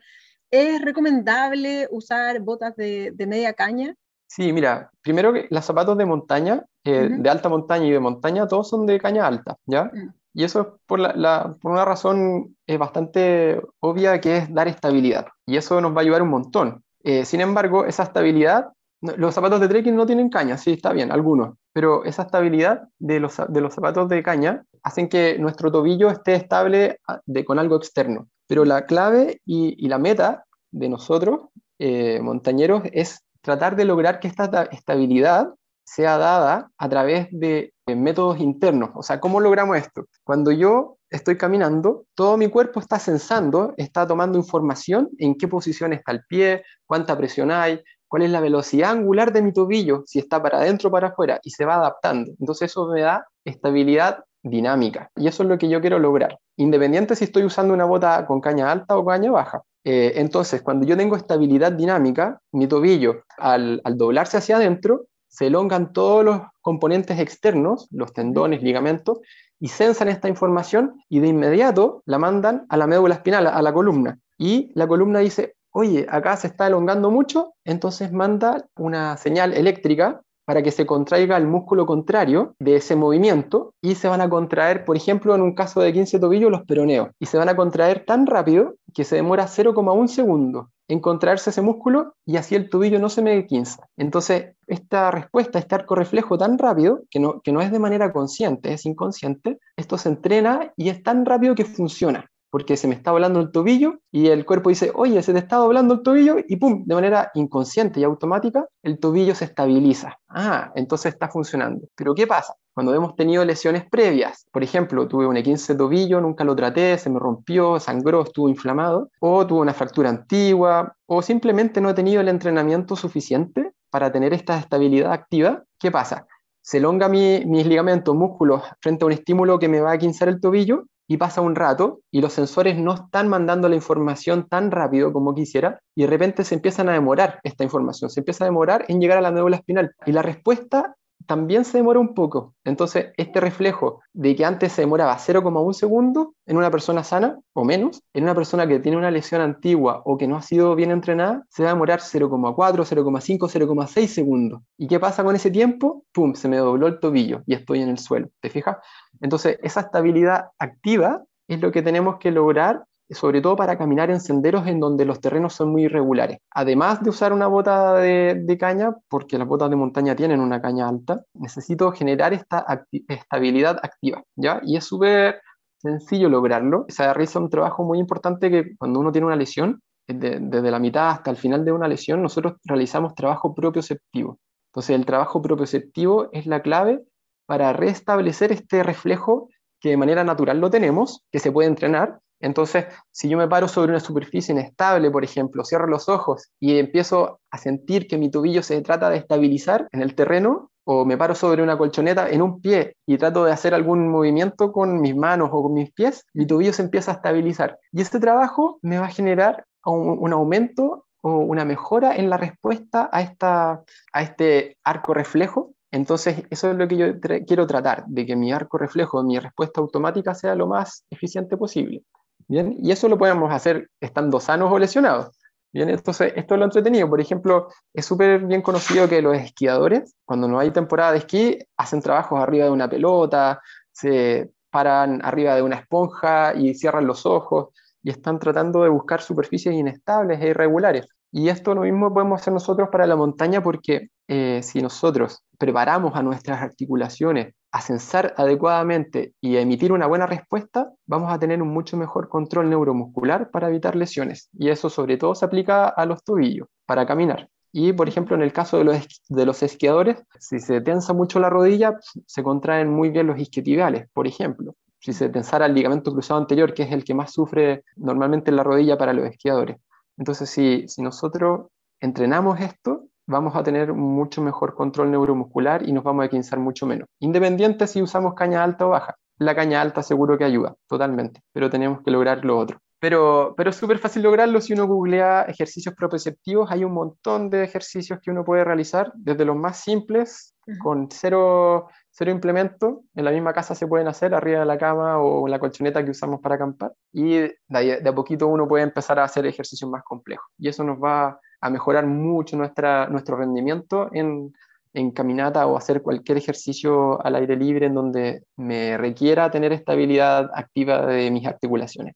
¿Es 0.52 0.82
recomendable 0.82 1.88
usar 1.90 2.38
botas 2.40 2.76
de, 2.76 3.12
de 3.12 3.26
media 3.26 3.52
caña? 3.54 3.96
Sí, 4.28 4.52
mira, 4.52 4.92
primero 5.02 5.32
que 5.32 5.48
los 5.50 5.64
zapatos 5.64 5.98
de 5.98 6.06
montaña, 6.06 6.64
eh, 6.84 7.08
de 7.10 7.28
alta 7.28 7.48
montaña 7.48 7.86
y 7.86 7.90
de 7.90 7.98
montaña, 7.98 8.46
todos 8.46 8.68
son 8.68 8.86
de 8.86 9.00
caña 9.00 9.26
alta, 9.26 9.56
¿ya? 9.66 9.86
Mm. 9.86 10.14
Y 10.34 10.44
eso 10.44 10.60
es 10.60 10.66
por, 10.86 11.00
la, 11.00 11.56
por 11.60 11.72
una 11.72 11.84
razón 11.84 12.56
es 12.66 12.78
bastante 12.78 13.60
obvia 13.80 14.20
que 14.20 14.36
es 14.36 14.54
dar 14.54 14.68
estabilidad. 14.68 15.26
Y 15.46 15.56
eso 15.56 15.80
nos 15.80 15.92
va 15.92 15.98
a 15.98 16.00
ayudar 16.02 16.22
un 16.22 16.28
montón. 16.28 16.84
Eh, 17.02 17.24
sin 17.24 17.40
embargo, 17.40 17.84
esa 17.84 18.04
estabilidad, 18.04 18.72
los 19.00 19.34
zapatos 19.34 19.60
de 19.60 19.68
trekking 19.68 19.96
no 19.96 20.06
tienen 20.06 20.28
caña, 20.28 20.58
sí, 20.58 20.72
está 20.72 20.92
bien, 20.92 21.10
algunos, 21.10 21.56
pero 21.72 22.04
esa 22.04 22.22
estabilidad 22.22 22.88
de 22.98 23.20
los, 23.20 23.36
de 23.48 23.60
los 23.60 23.74
zapatos 23.74 24.08
de 24.08 24.22
caña 24.22 24.64
hacen 24.82 25.08
que 25.08 25.38
nuestro 25.38 25.72
tobillo 25.72 26.10
esté 26.10 26.34
estable 26.34 26.98
ah, 27.08 27.20
de, 27.24 27.44
con 27.44 27.58
algo 27.58 27.76
externo. 27.76 28.28
Pero 28.46 28.64
la 28.64 28.84
clave 28.86 29.40
y, 29.46 29.88
la 29.88 29.98
meta 29.98 30.44
de 30.72 30.88
nosotros, 30.88 31.48
eh, 31.78 32.20
montañeros, 32.20 32.82
es 32.92 33.22
tratar 33.42 33.76
de 33.76 33.84
lograr 33.84 34.20
que 34.20 34.28
esta 34.28 34.68
estabilidad 34.72 35.54
sea 35.84 36.18
dada 36.18 36.70
a 36.76 36.88
través 36.88 37.28
de 37.30 37.72
métodos 37.86 38.40
internos. 38.40 38.90
O 38.94 39.02
sea, 39.02 39.20
¿cómo 39.20 39.40
logramos 39.40 39.76
esto? 39.76 40.06
Cuando 40.24 40.52
yo 40.52 40.98
estoy 41.10 41.36
caminando, 41.36 42.04
todo 42.14 42.36
mi 42.36 42.48
cuerpo 42.48 42.80
está 42.80 42.98
sensando, 42.98 43.74
está 43.76 44.06
tomando 44.06 44.38
información 44.38 45.10
en 45.18 45.34
qué 45.34 45.48
posición 45.48 45.92
está 45.92 46.12
el 46.12 46.24
pie, 46.28 46.62
cuánta 46.86 47.16
presión 47.16 47.50
hay, 47.50 47.82
cuál 48.08 48.22
es 48.22 48.30
la 48.30 48.40
velocidad 48.40 48.90
angular 48.90 49.32
de 49.32 49.42
mi 49.42 49.52
tobillo, 49.52 50.02
si 50.06 50.18
está 50.18 50.42
para 50.42 50.58
adentro 50.58 50.88
o 50.88 50.92
para 50.92 51.08
afuera, 51.08 51.40
y 51.42 51.50
se 51.50 51.64
va 51.64 51.76
adaptando. 51.76 52.32
Entonces 52.38 52.70
eso 52.70 52.88
me 52.88 53.02
da 53.02 53.26
estabilidad 53.44 54.24
dinámica. 54.42 55.10
Y 55.16 55.28
eso 55.28 55.42
es 55.42 55.48
lo 55.48 55.58
que 55.58 55.68
yo 55.68 55.80
quiero 55.80 55.98
lograr, 55.98 56.38
independiente 56.56 57.14
si 57.14 57.24
estoy 57.24 57.44
usando 57.44 57.74
una 57.74 57.84
bota 57.84 58.26
con 58.26 58.40
caña 58.40 58.70
alta 58.70 58.96
o 58.96 59.04
caña 59.04 59.30
baja. 59.30 59.62
Eh, 59.84 60.12
entonces, 60.16 60.60
cuando 60.62 60.86
yo 60.86 60.96
tengo 60.96 61.16
estabilidad 61.16 61.72
dinámica, 61.72 62.38
mi 62.52 62.66
tobillo, 62.66 63.22
al, 63.38 63.80
al 63.84 63.96
doblarse 63.96 64.36
hacia 64.36 64.56
adentro, 64.56 65.06
se 65.28 65.46
elongan 65.46 65.92
todos 65.92 66.24
los 66.24 66.40
componentes 66.60 67.18
externos, 67.18 67.86
los 67.90 68.12
tendones, 68.12 68.62
ligamentos, 68.62 69.20
y 69.60 69.68
censan 69.68 70.08
esta 70.08 70.28
información 70.28 71.04
y 71.08 71.20
de 71.20 71.28
inmediato 71.28 72.02
la 72.06 72.18
mandan 72.18 72.66
a 72.70 72.76
la 72.76 72.86
médula 72.86 73.14
espinal, 73.14 73.46
a 73.46 73.62
la 73.62 73.72
columna. 73.72 74.18
Y 74.38 74.72
la 74.74 74.88
columna 74.88 75.20
dice, 75.20 75.54
oye, 75.70 76.06
acá 76.08 76.36
se 76.36 76.48
está 76.48 76.66
elongando 76.66 77.10
mucho, 77.10 77.54
entonces 77.64 78.10
manda 78.10 78.66
una 78.76 79.16
señal 79.18 79.52
eléctrica 79.52 80.22
para 80.50 80.64
que 80.64 80.72
se 80.72 80.84
contraiga 80.84 81.36
el 81.36 81.46
músculo 81.46 81.86
contrario 81.86 82.56
de 82.58 82.74
ese 82.74 82.96
movimiento 82.96 83.72
y 83.80 83.94
se 83.94 84.08
van 84.08 84.20
a 84.20 84.28
contraer, 84.28 84.84
por 84.84 84.96
ejemplo, 84.96 85.32
en 85.32 85.42
un 85.42 85.54
caso 85.54 85.80
de 85.80 85.92
15 85.92 86.18
tobillos, 86.18 86.50
los 86.50 86.64
peroneos, 86.64 87.10
y 87.20 87.26
se 87.26 87.38
van 87.38 87.48
a 87.48 87.54
contraer 87.54 88.04
tan 88.04 88.26
rápido 88.26 88.74
que 88.92 89.04
se 89.04 89.14
demora 89.14 89.46
0,1 89.46 90.08
segundo 90.08 90.70
en 90.88 90.98
contraerse 90.98 91.50
ese 91.50 91.62
músculo 91.62 92.14
y 92.26 92.36
así 92.36 92.56
el 92.56 92.68
tobillo 92.68 92.98
no 92.98 93.08
se 93.10 93.22
me 93.22 93.46
quinza. 93.46 93.86
Entonces, 93.96 94.56
esta 94.66 95.12
respuesta, 95.12 95.60
este 95.60 95.76
arco 95.76 95.94
reflejo 95.94 96.36
tan 96.36 96.58
rápido, 96.58 97.02
que 97.12 97.20
no, 97.20 97.40
que 97.42 97.52
no 97.52 97.60
es 97.60 97.70
de 97.70 97.78
manera 97.78 98.12
consciente, 98.12 98.72
es 98.72 98.84
inconsciente, 98.86 99.60
esto 99.76 99.98
se 99.98 100.08
entrena 100.08 100.72
y 100.76 100.88
es 100.88 101.00
tan 101.04 101.26
rápido 101.26 101.54
que 101.54 101.64
funciona 101.64 102.28
porque 102.50 102.76
se 102.76 102.88
me 102.88 102.94
está 102.94 103.12
doblando 103.12 103.40
el 103.40 103.52
tobillo 103.52 104.00
y 104.10 104.28
el 104.28 104.44
cuerpo 104.44 104.70
dice, 104.70 104.92
oye, 104.94 105.22
se 105.22 105.32
te 105.32 105.38
está 105.38 105.56
doblando 105.56 105.94
el 105.94 106.02
tobillo 106.02 106.36
y 106.46 106.56
pum, 106.56 106.84
de 106.84 106.94
manera 106.94 107.30
inconsciente 107.34 108.00
y 108.00 108.04
automática, 108.04 108.66
el 108.82 108.98
tobillo 108.98 109.34
se 109.34 109.44
estabiliza. 109.44 110.18
Ah, 110.28 110.72
entonces 110.74 111.12
está 111.12 111.28
funcionando. 111.28 111.86
Pero 111.94 112.14
¿qué 112.14 112.26
pasa? 112.26 112.54
Cuando 112.74 112.94
hemos 112.94 113.14
tenido 113.16 113.44
lesiones 113.44 113.84
previas, 113.88 114.46
por 114.52 114.62
ejemplo, 114.62 115.06
tuve 115.08 115.26
un 115.26 115.40
15 115.40 115.72
de 115.72 115.78
tobillo, 115.78 116.20
nunca 116.20 116.44
lo 116.44 116.54
traté, 116.56 116.98
se 116.98 117.10
me 117.10 117.18
rompió, 117.18 117.78
sangró, 117.80 118.22
estuvo 118.22 118.48
inflamado, 118.48 119.10
o 119.20 119.46
tuve 119.46 119.60
una 119.60 119.74
fractura 119.74 120.08
antigua, 120.08 120.94
o 121.06 121.22
simplemente 121.22 121.80
no 121.80 121.90
he 121.90 121.94
tenido 121.94 122.20
el 122.20 122.28
entrenamiento 122.28 122.96
suficiente 122.96 123.72
para 123.90 124.12
tener 124.12 124.32
esta 124.32 124.58
estabilidad 124.58 125.12
activa, 125.12 125.64
¿qué 125.78 125.90
pasa? 125.90 126.26
Se 126.62 126.78
elonga 126.78 127.08
mi, 127.08 127.44
mis 127.46 127.66
ligamentos, 127.66 128.14
músculos 128.14 128.62
frente 128.80 129.04
a 129.04 129.06
un 129.06 129.12
estímulo 129.12 129.58
que 129.58 129.68
me 129.68 129.80
va 129.80 129.92
a 129.92 129.98
quinzar 129.98 130.28
el 130.28 130.40
tobillo 130.40 130.84
y 131.10 131.16
pasa 131.16 131.40
un 131.40 131.56
rato 131.56 132.02
y 132.12 132.20
los 132.20 132.32
sensores 132.32 132.78
no 132.78 132.94
están 132.94 133.28
mandando 133.28 133.68
la 133.68 133.74
información 133.74 134.46
tan 134.48 134.70
rápido 134.70 135.12
como 135.12 135.34
quisiera 135.34 135.80
y 135.96 136.02
de 136.02 136.06
repente 136.06 136.44
se 136.44 136.54
empiezan 136.54 136.88
a 136.88 136.92
demorar 136.92 137.40
esta 137.42 137.64
información, 137.64 138.10
se 138.10 138.20
empieza 138.20 138.44
a 138.44 138.46
demorar 138.46 138.84
en 138.86 139.00
llegar 139.00 139.18
a 139.18 139.20
la 139.20 139.32
médula 139.32 139.56
espinal 139.56 139.90
y 140.06 140.12
la 140.12 140.22
respuesta 140.22 140.94
también 141.26 141.64
se 141.64 141.78
demora 141.78 142.00
un 142.00 142.14
poco. 142.14 142.54
Entonces, 142.64 143.12
este 143.16 143.40
reflejo 143.40 144.00
de 144.12 144.34
que 144.34 144.44
antes 144.44 144.72
se 144.72 144.82
demoraba 144.82 145.16
0,1 145.16 145.72
segundo 145.72 146.34
en 146.46 146.56
una 146.56 146.70
persona 146.70 147.04
sana 147.04 147.38
o 147.54 147.64
menos, 147.64 148.02
en 148.14 148.24
una 148.24 148.34
persona 148.34 148.66
que 148.66 148.78
tiene 148.78 148.96
una 148.96 149.10
lesión 149.10 149.40
antigua 149.40 150.02
o 150.04 150.16
que 150.16 150.26
no 150.26 150.36
ha 150.36 150.42
sido 150.42 150.74
bien 150.74 150.90
entrenada, 150.90 151.44
se 151.48 151.62
va 151.62 151.70
a 151.70 151.72
demorar 151.72 152.00
0,4, 152.00 152.84
0,5, 152.84 153.48
0,6 153.48 154.06
segundos. 154.06 154.62
¿Y 154.78 154.86
qué 154.86 154.98
pasa 154.98 155.22
con 155.24 155.36
ese 155.36 155.50
tiempo? 155.50 156.04
¡Pum! 156.12 156.34
Se 156.34 156.48
me 156.48 156.56
dobló 156.56 156.86
el 156.86 156.98
tobillo 156.98 157.42
y 157.46 157.54
estoy 157.54 157.82
en 157.82 157.90
el 157.90 157.98
suelo. 157.98 158.28
¿Te 158.40 158.50
fijas? 158.50 158.78
Entonces, 159.20 159.58
esa 159.62 159.80
estabilidad 159.80 160.50
activa 160.58 161.24
es 161.48 161.60
lo 161.60 161.72
que 161.72 161.82
tenemos 161.82 162.18
que 162.18 162.30
lograr 162.30 162.84
sobre 163.10 163.40
todo 163.40 163.56
para 163.56 163.76
caminar 163.76 164.10
en 164.10 164.20
senderos 164.20 164.66
en 164.66 164.78
donde 164.78 165.04
los 165.04 165.20
terrenos 165.20 165.54
son 165.54 165.72
muy 165.72 165.84
irregulares. 165.84 166.38
Además 166.54 167.02
de 167.02 167.10
usar 167.10 167.32
una 167.32 167.48
bota 167.48 167.94
de, 167.94 168.56
caña, 168.58 168.96
porque 169.08 169.38
las 169.38 169.48
botas 169.48 169.70
de 169.70 169.76
montaña 169.76 170.14
tienen 170.14 170.40
una 170.40 170.62
caña 170.62 170.88
alta, 170.88 171.24
necesito 171.34 171.90
generar 171.92 172.32
esta 172.32 172.64
estabilidad 173.08 173.78
activa, 173.82 174.22
¿ya? 174.36 174.60
Y 174.64 174.76
es 174.76 174.84
súper 174.84 175.40
sencillo 175.78 176.28
lograrlo. 176.28 176.84
Se 176.88 177.02
realiza 177.02 177.40
un 177.40 177.50
trabajo 177.50 177.84
muy 177.84 177.98
importante 177.98 178.50
que 178.50 178.76
cuando 178.76 179.00
uno 179.00 179.12
tiene 179.12 179.26
una 179.26 179.36
lesión, 179.36 179.80
desde 180.06 180.70
la 180.70 180.78
mitad 180.78 181.10
hasta 181.10 181.30
el 181.30 181.36
final 181.36 181.64
de 181.64 181.72
una 181.72 181.88
lesión, 181.88 182.22
nosotros 182.22 182.54
realizamos 182.64 183.14
trabajo 183.14 183.54
propioceptivo. 183.54 184.38
Entonces, 184.70 184.96
el 184.96 185.04
trabajo 185.04 185.42
propioceptivo 185.42 186.28
es 186.32 186.46
la 186.46 186.62
clave 186.62 187.02
para 187.50 187.72
restablecer 187.72 188.52
este 188.52 188.84
reflejo 188.84 189.48
que 189.80 189.88
de 189.88 189.96
manera 189.96 190.22
natural 190.22 190.60
lo 190.60 190.70
tenemos, 190.70 191.24
que 191.32 191.40
se 191.40 191.50
puede 191.50 191.66
entrenar. 191.66 192.20
Entonces, 192.38 192.84
si 193.10 193.28
yo 193.28 193.36
me 193.36 193.48
paro 193.48 193.66
sobre 193.66 193.90
una 193.90 193.98
superficie 193.98 194.52
inestable, 194.52 195.10
por 195.10 195.24
ejemplo, 195.24 195.64
cierro 195.64 195.88
los 195.88 196.08
ojos 196.08 196.52
y 196.60 196.78
empiezo 196.78 197.40
a 197.50 197.58
sentir 197.58 198.06
que 198.06 198.18
mi 198.18 198.30
tobillo 198.30 198.62
se 198.62 198.80
trata 198.82 199.10
de 199.10 199.16
estabilizar 199.16 199.88
en 199.90 200.00
el 200.00 200.14
terreno, 200.14 200.70
o 200.84 201.04
me 201.04 201.16
paro 201.16 201.34
sobre 201.34 201.60
una 201.60 201.76
colchoneta 201.76 202.30
en 202.30 202.40
un 202.40 202.60
pie 202.60 202.94
y 203.04 203.18
trato 203.18 203.44
de 203.44 203.50
hacer 203.50 203.74
algún 203.74 204.08
movimiento 204.08 204.70
con 204.70 205.00
mis 205.00 205.16
manos 205.16 205.50
o 205.52 205.60
con 205.60 205.72
mis 205.72 205.92
pies, 205.92 206.24
mi 206.32 206.46
tobillo 206.46 206.72
se 206.72 206.82
empieza 206.82 207.10
a 207.10 207.14
estabilizar. 207.14 207.80
Y 207.90 208.00
este 208.00 208.20
trabajo 208.20 208.78
me 208.80 209.00
va 209.00 209.06
a 209.06 209.10
generar 209.10 209.64
un, 209.84 210.32
aumento 210.32 211.06
o 211.20 211.38
una 211.38 211.64
mejora 211.64 212.14
en 212.14 212.30
la 212.30 212.36
respuesta 212.36 213.10
a, 213.10 213.22
esta, 213.22 213.82
a 214.12 214.22
este 214.22 214.78
arco 214.84 215.14
reflejo. 215.14 215.72
Entonces, 215.90 216.44
eso 216.50 216.70
es 216.70 216.76
lo 216.76 216.86
que 216.86 216.96
yo 216.96 217.06
quiero 217.46 217.66
tratar, 217.66 218.04
de 218.06 218.24
que 218.24 218.36
mi 218.36 218.52
arco 218.52 218.78
reflejo, 218.78 219.22
mi 219.22 219.38
respuesta 219.38 219.80
automática 219.80 220.34
sea 220.34 220.54
lo 220.54 220.66
más 220.66 221.04
eficiente 221.10 221.56
posible. 221.56 222.04
Bien, 222.46 222.76
y 222.82 222.92
eso 222.92 223.08
lo 223.08 223.18
podemos 223.18 223.52
hacer 223.52 223.90
estando 224.00 224.40
sanos 224.40 224.72
o 224.72 224.78
lesionados. 224.78 225.36
Bien, 225.72 225.88
entonces 225.88 226.32
esto 226.34 226.54
es 226.54 226.58
lo 226.58 226.64
entretenido. 226.64 227.08
Por 227.08 227.20
ejemplo, 227.20 227.68
es 227.94 228.04
súper 228.04 228.40
bien 228.44 228.62
conocido 228.62 229.08
que 229.08 229.22
los 229.22 229.36
esquiadores, 229.36 230.14
cuando 230.24 230.48
no 230.48 230.58
hay 230.58 230.72
temporada 230.72 231.12
de 231.12 231.18
esquí, 231.18 231.58
hacen 231.76 232.00
trabajos 232.00 232.40
arriba 232.40 232.64
de 232.64 232.70
una 232.72 232.88
pelota, 232.88 233.60
se 233.92 234.50
paran 234.70 235.20
arriba 235.24 235.54
de 235.54 235.62
una 235.62 235.76
esponja 235.76 236.54
y 236.54 236.74
cierran 236.74 237.06
los 237.06 237.24
ojos 237.26 237.68
y 238.02 238.10
están 238.10 238.38
tratando 238.38 238.82
de 238.82 238.88
buscar 238.88 239.20
superficies 239.20 239.74
inestables 239.74 240.40
e 240.40 240.48
irregulares. 240.48 241.06
Y 241.32 241.48
esto 241.48 241.74
lo 241.74 241.82
mismo 241.82 242.12
podemos 242.12 242.40
hacer 242.40 242.52
nosotros 242.52 242.88
para 242.90 243.06
la 243.06 243.16
montaña 243.16 243.62
porque 243.62 244.08
eh, 244.26 244.60
si 244.62 244.82
nosotros 244.82 245.44
preparamos 245.58 246.16
a 246.16 246.22
nuestras 246.22 246.60
articulaciones 246.60 247.54
a 247.72 247.80
censar 247.80 248.34
adecuadamente 248.36 249.34
y 249.40 249.56
a 249.56 249.60
emitir 249.60 249.92
una 249.92 250.08
buena 250.08 250.26
respuesta, 250.26 250.92
vamos 251.06 251.32
a 251.32 251.38
tener 251.38 251.62
un 251.62 251.68
mucho 251.68 251.96
mejor 251.96 252.28
control 252.28 252.68
neuromuscular 252.68 253.50
para 253.50 253.68
evitar 253.68 253.94
lesiones. 253.94 254.48
Y 254.58 254.70
eso 254.70 254.90
sobre 254.90 255.16
todo 255.16 255.36
se 255.36 255.44
aplica 255.44 255.88
a 255.88 256.04
los 256.04 256.24
tobillos, 256.24 256.66
para 256.84 257.06
caminar. 257.06 257.48
Y, 257.72 257.92
por 257.92 258.08
ejemplo, 258.08 258.34
en 258.34 258.42
el 258.42 258.52
caso 258.52 258.78
de 258.78 258.84
los, 258.84 259.22
de 259.28 259.46
los 259.46 259.62
esquiadores, 259.62 260.20
si 260.40 260.58
se 260.58 260.80
tensa 260.80 261.12
mucho 261.12 261.38
la 261.38 261.48
rodilla, 261.48 261.96
se 262.26 262.42
contraen 262.42 262.90
muy 262.90 263.10
bien 263.10 263.28
los 263.28 263.38
isquiotibiales, 263.38 264.08
por 264.12 264.26
ejemplo 264.26 264.74
si 265.00 265.12
se 265.14 265.30
tensara 265.30 265.66
el 265.66 265.74
ligamento 265.74 266.12
cruzado 266.12 266.40
anterior, 266.40 266.74
que 266.74 266.82
es 266.82 266.92
el 266.92 267.04
que 267.04 267.14
más 267.14 267.32
sufre 267.32 267.84
normalmente 267.96 268.50
en 268.50 268.56
la 268.56 268.62
rodilla 268.62 268.98
para 268.98 269.12
los 269.12 269.26
esquiadores. 269.26 269.78
Entonces, 270.20 270.50
si, 270.50 270.86
si 270.86 271.00
nosotros 271.00 271.68
entrenamos 271.98 272.60
esto, 272.60 273.06
vamos 273.26 273.56
a 273.56 273.62
tener 273.62 273.94
mucho 273.94 274.42
mejor 274.42 274.74
control 274.74 275.10
neuromuscular 275.10 275.88
y 275.88 275.92
nos 275.92 276.04
vamos 276.04 276.26
a 276.26 276.28
cansar 276.28 276.58
mucho 276.58 276.84
menos. 276.86 277.08
Independiente 277.20 277.86
si 277.86 278.02
usamos 278.02 278.34
caña 278.34 278.62
alta 278.62 278.86
o 278.86 278.90
baja. 278.90 279.14
La 279.38 279.54
caña 279.54 279.80
alta 279.80 280.02
seguro 280.02 280.36
que 280.36 280.44
ayuda, 280.44 280.74
totalmente, 280.86 281.40
pero 281.54 281.70
tenemos 281.70 282.02
que 282.02 282.10
lograr 282.10 282.44
lo 282.44 282.58
otro. 282.58 282.80
Pero, 282.98 283.54
pero 283.56 283.70
es 283.70 283.76
súper 283.76 283.98
fácil 283.98 284.22
lograrlo 284.22 284.60
si 284.60 284.74
uno 284.74 284.86
googlea 284.86 285.44
ejercicios 285.44 285.94
proprioceptivos. 285.94 286.70
Hay 286.70 286.84
un 286.84 286.92
montón 286.92 287.48
de 287.48 287.64
ejercicios 287.64 288.18
que 288.22 288.30
uno 288.30 288.44
puede 288.44 288.62
realizar, 288.62 289.10
desde 289.14 289.46
los 289.46 289.56
más 289.56 289.80
simples, 289.80 290.54
con 290.82 291.08
cero 291.10 291.88
cero 292.10 292.30
implementos, 292.30 292.98
en 293.14 293.24
la 293.24 293.30
misma 293.30 293.52
casa 293.52 293.74
se 293.74 293.86
pueden 293.86 294.08
hacer, 294.08 294.34
arriba 294.34 294.60
de 294.60 294.66
la 294.66 294.78
cama 294.78 295.18
o 295.18 295.46
en 295.46 295.50
la 295.50 295.58
colchoneta 295.58 296.04
que 296.04 296.10
usamos 296.10 296.40
para 296.40 296.56
acampar, 296.56 296.92
y 297.12 297.38
de, 297.38 298.02
a 298.04 298.14
poquito 298.14 298.48
uno 298.48 298.68
puede 298.68 298.84
empezar 298.84 299.18
a 299.18 299.24
hacer 299.24 299.46
ejercicios 299.46 299.90
más 299.90 300.02
complejos. 300.02 300.46
Y 300.58 300.68
eso 300.68 300.84
nos 300.84 300.98
va 300.98 301.40
a 301.60 301.70
mejorar 301.70 302.06
mucho 302.06 302.56
nuestra, 302.56 303.06
nuestro 303.08 303.36
rendimiento 303.36 304.10
en, 304.12 304.52
en 304.92 305.10
caminata 305.12 305.66
o 305.66 305.76
hacer 305.76 306.02
cualquier 306.02 306.38
ejercicio 306.38 307.24
al 307.24 307.36
aire 307.36 307.56
libre 307.56 307.86
en 307.86 307.94
donde 307.94 308.44
me 308.56 308.96
requiera 308.96 309.50
tener 309.50 309.72
estabilidad 309.72 310.50
activa 310.54 311.06
de 311.06 311.30
mis 311.30 311.46
articulaciones. 311.46 312.14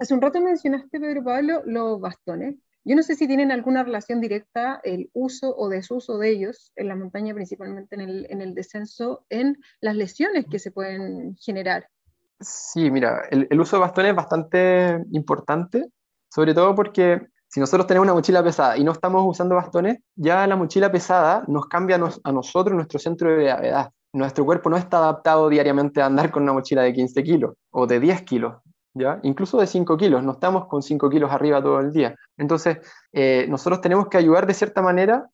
Hace 0.00 0.14
un 0.14 0.22
rato 0.22 0.40
mencionaste, 0.40 0.98
Pedro 0.98 1.22
Pablo, 1.22 1.62
los 1.66 2.00
bastones. 2.00 2.54
Yo 2.88 2.96
no 2.96 3.02
sé 3.02 3.16
si 3.16 3.26
tienen 3.26 3.52
alguna 3.52 3.84
relación 3.84 4.20
directa 4.20 4.80
el 4.82 5.10
uso 5.12 5.54
o 5.54 5.68
desuso 5.68 6.16
de 6.16 6.30
ellos 6.30 6.72
en 6.74 6.88
la 6.88 6.96
montaña, 6.96 7.34
principalmente 7.34 7.94
en 7.94 8.00
el, 8.00 8.26
en 8.30 8.40
el 8.40 8.54
descenso, 8.54 9.26
en 9.28 9.58
las 9.82 9.94
lesiones 9.94 10.46
que 10.50 10.58
se 10.58 10.70
pueden 10.70 11.36
generar. 11.36 11.88
Sí, 12.40 12.90
mira, 12.90 13.22
el 13.30 13.60
uso 13.60 13.76
de 13.76 13.80
bastones 13.80 14.10
es 14.10 14.16
bastante 14.16 15.04
importante, 15.10 15.90
sobre 16.30 16.54
todo 16.54 16.74
porque 16.74 17.28
si 17.48 17.60
nosotros 17.60 17.86
tenemos 17.86 18.06
una 18.06 18.14
mochila 18.14 18.42
pesada 18.42 18.76
y 18.76 18.84
no 18.84 18.92
estamos 18.92 19.22
usando 19.26 19.54
bastones, 19.54 19.98
ya 20.14 20.46
la 20.46 20.56
mochila 20.56 20.92
pesada 20.92 21.44
nos 21.46 21.66
cambia 21.66 21.96
a, 21.96 22.32
nosotros 22.32 22.74
nuestro 22.74 22.98
centro 22.98 23.30
de 23.30 23.44
gravedad. 23.44 23.90
Nuestro 24.14 24.44
cuerpo 24.44 24.70
no 24.70 24.76
está 24.76 24.98
adaptado 24.98 25.48
diariamente 25.50 26.00
a 26.00 26.06
andar 26.06 26.30
con 26.30 26.42
una 26.42 26.52
mochila 26.54 26.82
de 26.82 26.92
15 26.92 27.22
kilos 27.22 27.54
o 27.70 27.86
de 27.86 28.00
10 28.00 28.22
kilos. 28.22 28.56
Incluso 29.22 29.58
de 29.58 29.66
5 29.66 29.96
kilos, 29.96 30.22
no 30.22 30.32
estamos 30.32 30.66
con 30.66 30.82
5 30.82 31.08
kilos 31.10 31.30
arriba 31.30 31.62
todo 31.62 31.80
el 31.80 31.92
día. 31.92 32.14
Entonces, 32.36 32.78
eh, 33.12 33.46
nosotros 33.48 33.80
tenemos 33.80 34.08
que 34.08 34.16
ayudar 34.16 34.46
de 34.46 34.54
cierta 34.54 34.82
manera 34.82 35.28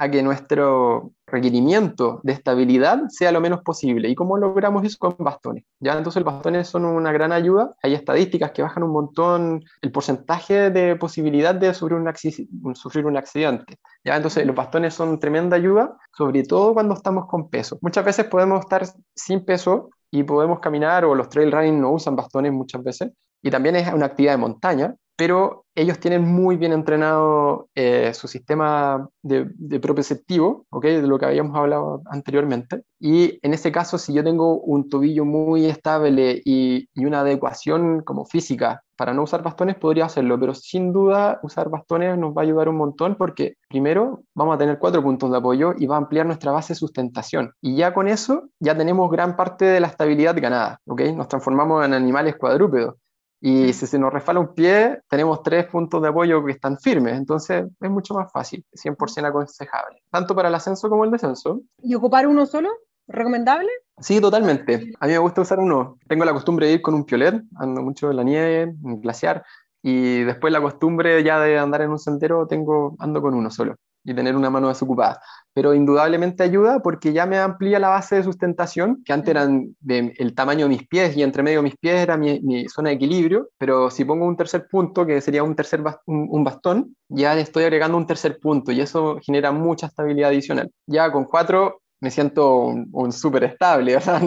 a 0.00 0.10
que 0.10 0.22
nuestro 0.22 1.12
requerimiento 1.26 2.20
de 2.22 2.32
estabilidad 2.32 3.02
sea 3.08 3.32
lo 3.32 3.40
menos 3.42 3.60
posible. 3.60 4.08
¿Y 4.08 4.14
cómo 4.14 4.38
logramos 4.38 4.82
eso? 4.82 4.96
Con 4.98 5.14
bastones. 5.18 5.64
¿ya? 5.78 5.92
Entonces, 5.92 6.24
los 6.24 6.32
bastones 6.32 6.68
son 6.68 6.86
una 6.86 7.12
gran 7.12 7.32
ayuda. 7.32 7.74
Hay 7.82 7.92
estadísticas 7.92 8.52
que 8.52 8.62
bajan 8.62 8.82
un 8.82 8.92
montón 8.92 9.62
el 9.82 9.92
porcentaje 9.92 10.70
de 10.70 10.96
posibilidad 10.96 11.54
de 11.54 11.74
sufrir 11.74 11.98
un, 11.98 12.74
sufrir 12.74 13.04
un 13.04 13.18
accidente. 13.18 13.78
¿ya? 14.02 14.16
Entonces, 14.16 14.46
los 14.46 14.56
bastones 14.56 14.94
son 14.94 15.20
tremenda 15.20 15.56
ayuda, 15.56 15.98
sobre 16.16 16.44
todo 16.44 16.72
cuando 16.72 16.94
estamos 16.94 17.26
con 17.26 17.50
peso. 17.50 17.78
Muchas 17.82 18.02
veces 18.02 18.24
podemos 18.24 18.60
estar 18.60 18.86
sin 19.14 19.44
peso 19.44 19.90
y 20.10 20.22
podemos 20.24 20.60
caminar 20.60 21.04
o 21.04 21.14
los 21.14 21.28
trail 21.28 21.52
running 21.52 21.80
no 21.80 21.92
usan 21.92 22.16
bastones 22.16 22.52
muchas 22.52 22.82
veces 22.82 23.10
y 23.42 23.50
también 23.50 23.76
es 23.76 23.92
una 23.92 24.06
actividad 24.06 24.32
de 24.32 24.38
montaña, 24.38 24.94
pero 25.20 25.66
ellos 25.74 26.00
tienen 26.00 26.22
muy 26.22 26.56
bien 26.56 26.72
entrenado 26.72 27.68
eh, 27.74 28.14
su 28.14 28.26
sistema 28.26 29.06
de, 29.20 29.50
de 29.54 29.78
propioceptivo, 29.78 30.64
de 30.80 31.06
lo 31.06 31.18
que 31.18 31.26
habíamos 31.26 31.54
hablado 31.58 32.00
anteriormente. 32.06 32.84
Y 32.98 33.38
en 33.42 33.52
ese 33.52 33.70
caso, 33.70 33.98
si 33.98 34.14
yo 34.14 34.24
tengo 34.24 34.58
un 34.60 34.88
tobillo 34.88 35.26
muy 35.26 35.66
estable 35.66 36.40
y, 36.42 36.88
una 37.04 37.20
adecuación 37.20 38.02
como 38.02 38.24
física 38.24 38.82
para 38.96 39.12
no 39.12 39.22
usar 39.24 39.42
bastones, 39.42 39.76
podría 39.76 40.04
hacerlo, 40.04 40.38
pero 40.38 40.54
sin 40.54 40.92
duda 40.92 41.40
usar 41.42 41.68
bastones 41.68 42.16
nos 42.16 42.34
va 42.36 42.42
a 42.42 42.44
ayudar 42.44 42.68
un 42.68 42.76
montón 42.76 43.16
porque 43.16 43.56
primero 43.68 44.22
vamos 44.34 44.54
a 44.54 44.58
tener 44.58 44.78
cuatro 44.78 45.02
puntos 45.02 45.30
de 45.30 45.38
apoyo 45.38 45.74
y 45.76 45.86
va 45.86 45.96
a 45.96 45.98
ampliar 45.98 46.26
nuestra 46.26 46.52
base 46.52 46.74
de 46.74 46.78
sustentación. 46.78 47.52
Y 47.60 47.76
ya 47.76 47.92
con 47.92 48.06
eso 48.06 48.48
ya 48.60 48.76
tenemos 48.76 49.10
gran 49.10 49.36
parte 49.36 49.64
de 49.64 49.80
la 49.80 49.88
estabilidad 49.88 50.36
ganada, 50.40 50.78
¿ok? 50.86 51.00
Nos 51.14 51.28
transformamos 51.28 51.84
en 51.84 51.94
animales 51.94 52.36
cuadrúpedos. 52.36 52.94
Y 53.40 53.72
si 53.72 53.86
se 53.86 53.98
nos 53.98 54.12
resfala 54.12 54.40
un 54.40 54.54
pie, 54.54 55.00
tenemos 55.08 55.42
tres 55.42 55.66
puntos 55.66 56.02
de 56.02 56.08
apoyo 56.08 56.44
que 56.44 56.52
están 56.52 56.78
firmes. 56.78 57.16
Entonces 57.16 57.64
es 57.80 57.90
mucho 57.90 58.14
más 58.14 58.30
fácil, 58.30 58.64
100% 58.72 59.26
aconsejable, 59.26 60.02
tanto 60.10 60.34
para 60.34 60.48
el 60.48 60.54
ascenso 60.54 60.90
como 60.90 61.04
el 61.04 61.10
descenso. 61.10 61.62
¿Y 61.82 61.94
ocupar 61.94 62.26
uno 62.26 62.44
solo? 62.44 62.68
¿Recomendable? 63.06 63.70
Sí, 63.98 64.20
totalmente. 64.20 64.92
A 65.00 65.06
mí 65.06 65.12
me 65.12 65.18
gusta 65.18 65.40
usar 65.40 65.58
uno. 65.58 65.98
Tengo 66.06 66.24
la 66.24 66.32
costumbre 66.32 66.66
de 66.66 66.74
ir 66.74 66.82
con 66.82 66.94
un 66.94 67.04
piolet, 67.04 67.42
ando 67.56 67.82
mucho 67.82 68.10
en 68.10 68.16
la 68.16 68.22
nieve, 68.22 68.62
en 68.62 69.00
glaciar, 69.00 69.44
y 69.82 70.22
después 70.22 70.52
la 70.52 70.60
costumbre 70.60 71.22
ya 71.24 71.40
de 71.40 71.58
andar 71.58 71.82
en 71.82 71.90
un 71.90 71.98
sendero, 71.98 72.46
tengo, 72.46 72.94
ando 72.98 73.22
con 73.22 73.34
uno 73.34 73.50
solo 73.50 73.76
y 74.04 74.14
tener 74.14 74.36
una 74.36 74.50
mano 74.50 74.68
desocupada. 74.68 75.20
Pero 75.52 75.74
indudablemente 75.74 76.42
ayuda 76.42 76.80
porque 76.80 77.12
ya 77.12 77.26
me 77.26 77.38
amplía 77.38 77.78
la 77.78 77.88
base 77.88 78.16
de 78.16 78.24
sustentación, 78.24 79.02
que 79.04 79.12
antes 79.12 79.30
eran 79.30 79.76
el 79.86 80.34
tamaño 80.34 80.66
de 80.66 80.70
mis 80.70 80.86
pies 80.86 81.16
y 81.16 81.22
entre 81.22 81.42
medio 81.42 81.58
de 81.58 81.64
mis 81.64 81.76
pies 81.76 81.96
era 81.96 82.16
mi, 82.16 82.68
zona 82.68 82.90
de 82.90 82.96
equilibrio, 82.96 83.48
pero 83.58 83.90
si 83.90 84.04
pongo 84.04 84.26
un 84.26 84.36
tercer 84.36 84.66
punto, 84.68 85.04
que 85.06 85.20
sería 85.20 85.42
un 85.42 85.54
tercer 85.54 85.82
un 86.06 86.44
bastón, 86.44 86.96
ya 87.08 87.34
le 87.34 87.42
estoy 87.42 87.64
agregando 87.64 87.96
un 87.96 88.06
tercer 88.06 88.38
punto 88.38 88.72
y 88.72 88.80
eso 88.80 89.18
genera 89.22 89.52
mucha 89.52 89.86
estabilidad 89.86 90.30
adicional. 90.30 90.70
Ya 90.86 91.10
con 91.10 91.24
cuatro 91.24 91.82
me 92.00 92.10
siento 92.10 92.56
un, 92.92 93.12
súper 93.12 93.44
estable, 93.44 93.96
o 93.96 94.00
sea, 94.00 94.20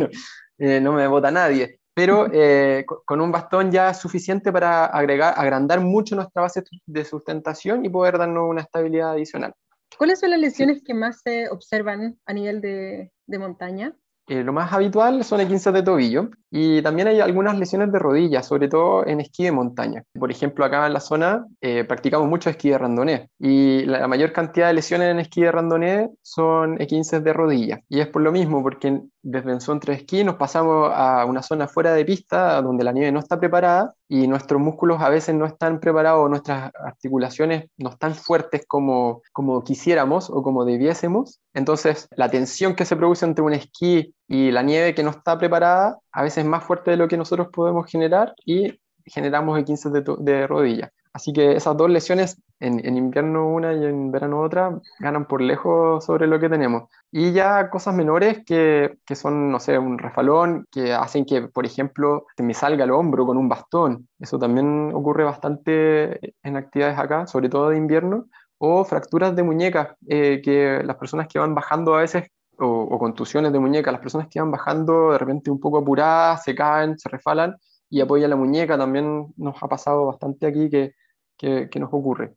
eh, 0.58 0.80
no, 0.80 0.94
me 0.94 1.08
bota 1.08 1.32
nadie 1.32 1.80
pero 1.96 2.28
eh, 2.34 2.86
con 3.06 3.22
un 3.22 3.32
bastón 3.32 3.72
ya 3.72 3.92
es 3.92 3.98
suficiente 3.98 4.52
para 4.52 4.86
agregar, 4.86 5.36
agrandar 5.38 5.80
mucho 5.80 6.16
nuestra 6.16 6.42
base 6.42 6.64
de 6.88 7.06
sustentación 7.06 7.86
y 7.86 7.90
poder 7.90 8.18
darnos 8.18 8.50
una 8.50 8.62
estabilidad 8.62 9.12
adicional. 9.12 9.54
¿Cuáles 9.98 10.20
son 10.20 10.32
las 10.32 10.40
lesiones 10.40 10.82
que 10.84 10.94
más 10.94 11.22
se 11.22 11.50
observan 11.50 12.20
a 12.26 12.34
nivel 12.34 12.62
de, 12.62 13.12
montaña? 13.28 13.96
Eh, 14.28 14.44
lo 14.44 14.54
más 14.54 14.72
habitual 14.72 15.24
son 15.24 15.46
15 15.48 15.72
de 15.72 15.84
tobillo 15.84 16.30
Y 16.56 16.84
también 16.84 17.08
hay 17.08 17.20
algunas 17.20 17.58
lesiones 17.58 17.92
de 17.92 17.98
rodillas, 17.98 18.46
sobre 18.46 18.68
todo 18.68 19.08
en 19.08 19.20
esquí 19.20 19.44
de 19.44 19.52
montaña. 19.52 20.04
Por 20.14 20.30
ejemplo, 20.30 20.64
acá 20.64 20.86
en 20.86 20.94
la 20.94 21.00
zona 21.00 21.48
eh, 21.62 21.84
practicamos 21.84 22.30
mucho 22.30 22.52
esquí 22.52 22.70
de 22.70 22.78
randonee 22.78 23.32
y 23.40 23.86
la 23.86 24.08
mayor 24.08 24.32
cantidad 24.34 24.68
de 24.68 24.74
lesiones 24.74 25.10
en 25.10 25.20
esquí 25.20 25.42
de 25.42 25.52
randonee 25.52 26.12
son 26.22 26.78
E15 26.78 27.22
de 27.22 27.34
rodilla. 27.34 27.82
Y 27.90 28.02
es 28.02 28.08
por 28.08 28.22
lo 28.22 28.32
mismo, 28.32 28.62
porque 28.62 29.02
desde 29.24 29.52
el 29.52 29.62
centro 29.62 29.94
de 29.94 30.00
esquí 30.00 30.24
nos 30.24 30.36
pasamos 30.36 30.92
a 30.94 31.26
una 31.26 31.42
zona 31.42 31.68
fuera 31.68 31.94
de 31.94 32.06
pista 32.06 32.62
donde 32.62 32.84
la 32.84 32.92
nieve 32.92 33.12
no 33.12 33.20
está 33.20 33.40
preparada 33.40 33.96
y 34.08 34.28
nuestros 34.28 34.62
músculos 34.62 35.02
a 35.02 35.10
veces 35.10 35.34
no 35.34 35.46
están 35.46 35.80
preparados, 35.80 36.30
nuestras 36.30 36.72
articulaciones 36.76 37.66
no 37.78 37.90
están 37.90 38.14
fuertes 38.14 38.64
como, 38.68 39.24
como 39.32 39.64
quisiéramos 39.64 40.30
o 40.30 40.44
como 40.44 40.66
debiésemos. 40.66 41.40
Entonces, 41.56 42.08
la 42.16 42.30
tensión 42.30 42.76
que 42.76 42.86
se 42.86 42.96
produce 42.96 43.26
entre 43.26 43.44
un 43.44 43.54
esquí 43.54 44.14
y 44.34 44.50
la 44.50 44.64
nieve 44.64 44.96
que 44.96 45.04
no 45.04 45.12
está 45.12 45.38
preparada 45.38 46.00
a 46.12 46.24
veces 46.24 46.40
es 46.40 46.46
más 46.46 46.64
fuerte 46.64 46.90
de 46.90 46.98
lo 46.98 47.08
que 47.08 47.18
nosotros 47.18 47.50
podemos 47.54 47.86
generar 47.86 48.34
y 48.44 48.80
generamos 49.06 49.60
E15 49.60 49.92
de, 49.92 50.32
de 50.32 50.48
rodilla. 50.48 50.92
Así 51.14 51.32
que 51.34 51.52
esas 51.56 51.78
dos 51.78 51.88
lesiones, 51.92 52.42
en, 52.60 52.98
invierno 52.98 53.48
una 53.48 53.74
y 53.74 53.86
en 53.86 54.12
verano 54.12 54.42
otra, 54.42 54.80
ganan 54.98 55.28
por 55.28 55.40
lejos 55.40 56.04
sobre 56.04 56.26
lo 56.26 56.40
que 56.40 56.50
tenemos. 56.50 56.90
Y 57.12 57.32
ya 57.32 57.70
cosas 57.70 57.94
menores 57.94 58.44
que, 58.44 58.98
que 59.06 59.16
son, 59.16 59.52
no 59.52 59.60
sé, 59.60 59.78
un 59.78 60.00
refalón, 60.00 60.66
que 60.72 60.94
hacen 60.94 61.26
que, 61.26 61.44
por 61.44 61.68
ejemplo, 61.68 62.26
se 62.36 62.42
me 62.42 62.56
salga 62.56 62.86
el 62.86 62.92
hombro 62.92 63.28
con 63.28 63.38
un 63.38 63.48
bastón. 63.48 64.08
Eso 64.18 64.40
también 64.40 64.92
ocurre 64.96 65.24
bastante 65.26 66.34
en 66.42 66.58
actividades 66.58 66.98
acá, 66.98 67.28
sobre 67.28 67.50
todo 67.50 67.70
de 67.70 67.78
invierno. 67.78 68.26
O 68.58 68.84
fracturas 68.84 69.36
de 69.36 69.44
muñeca, 69.44 69.96
eh, 70.08 70.42
que 70.44 70.82
las 70.84 70.96
personas 70.96 71.28
que 71.28 71.38
van 71.38 71.54
bajando 71.54 71.94
a 71.94 72.00
veces 72.00 72.32
o, 72.60 72.66
o, 72.66 73.00
contusiones 73.00 73.52
de 73.52 73.60
muñeca, 73.60 73.92
las 73.92 74.02
personas 74.02 74.28
que 74.30 74.40
van 74.40 74.52
bajando 74.52 75.12
de 75.12 75.18
repente 75.18 75.52
un 75.52 75.60
poco 75.60 75.80
apuradas, 75.80 76.44
se 76.44 76.56
caen, 76.56 76.98
se 76.98 77.10
refalan 77.10 77.56
y 77.90 78.02
apoyan 78.02 78.30
la 78.30 78.36
muñeca. 78.36 78.78
También 78.78 79.34
nos 79.38 79.62
ha 79.62 79.68
pasado 79.68 80.06
bastante 80.06 80.48
aquí 80.48 80.70
que 80.70 80.94
que, 81.38 81.80
nos 81.80 81.90
ocurre. 81.92 82.36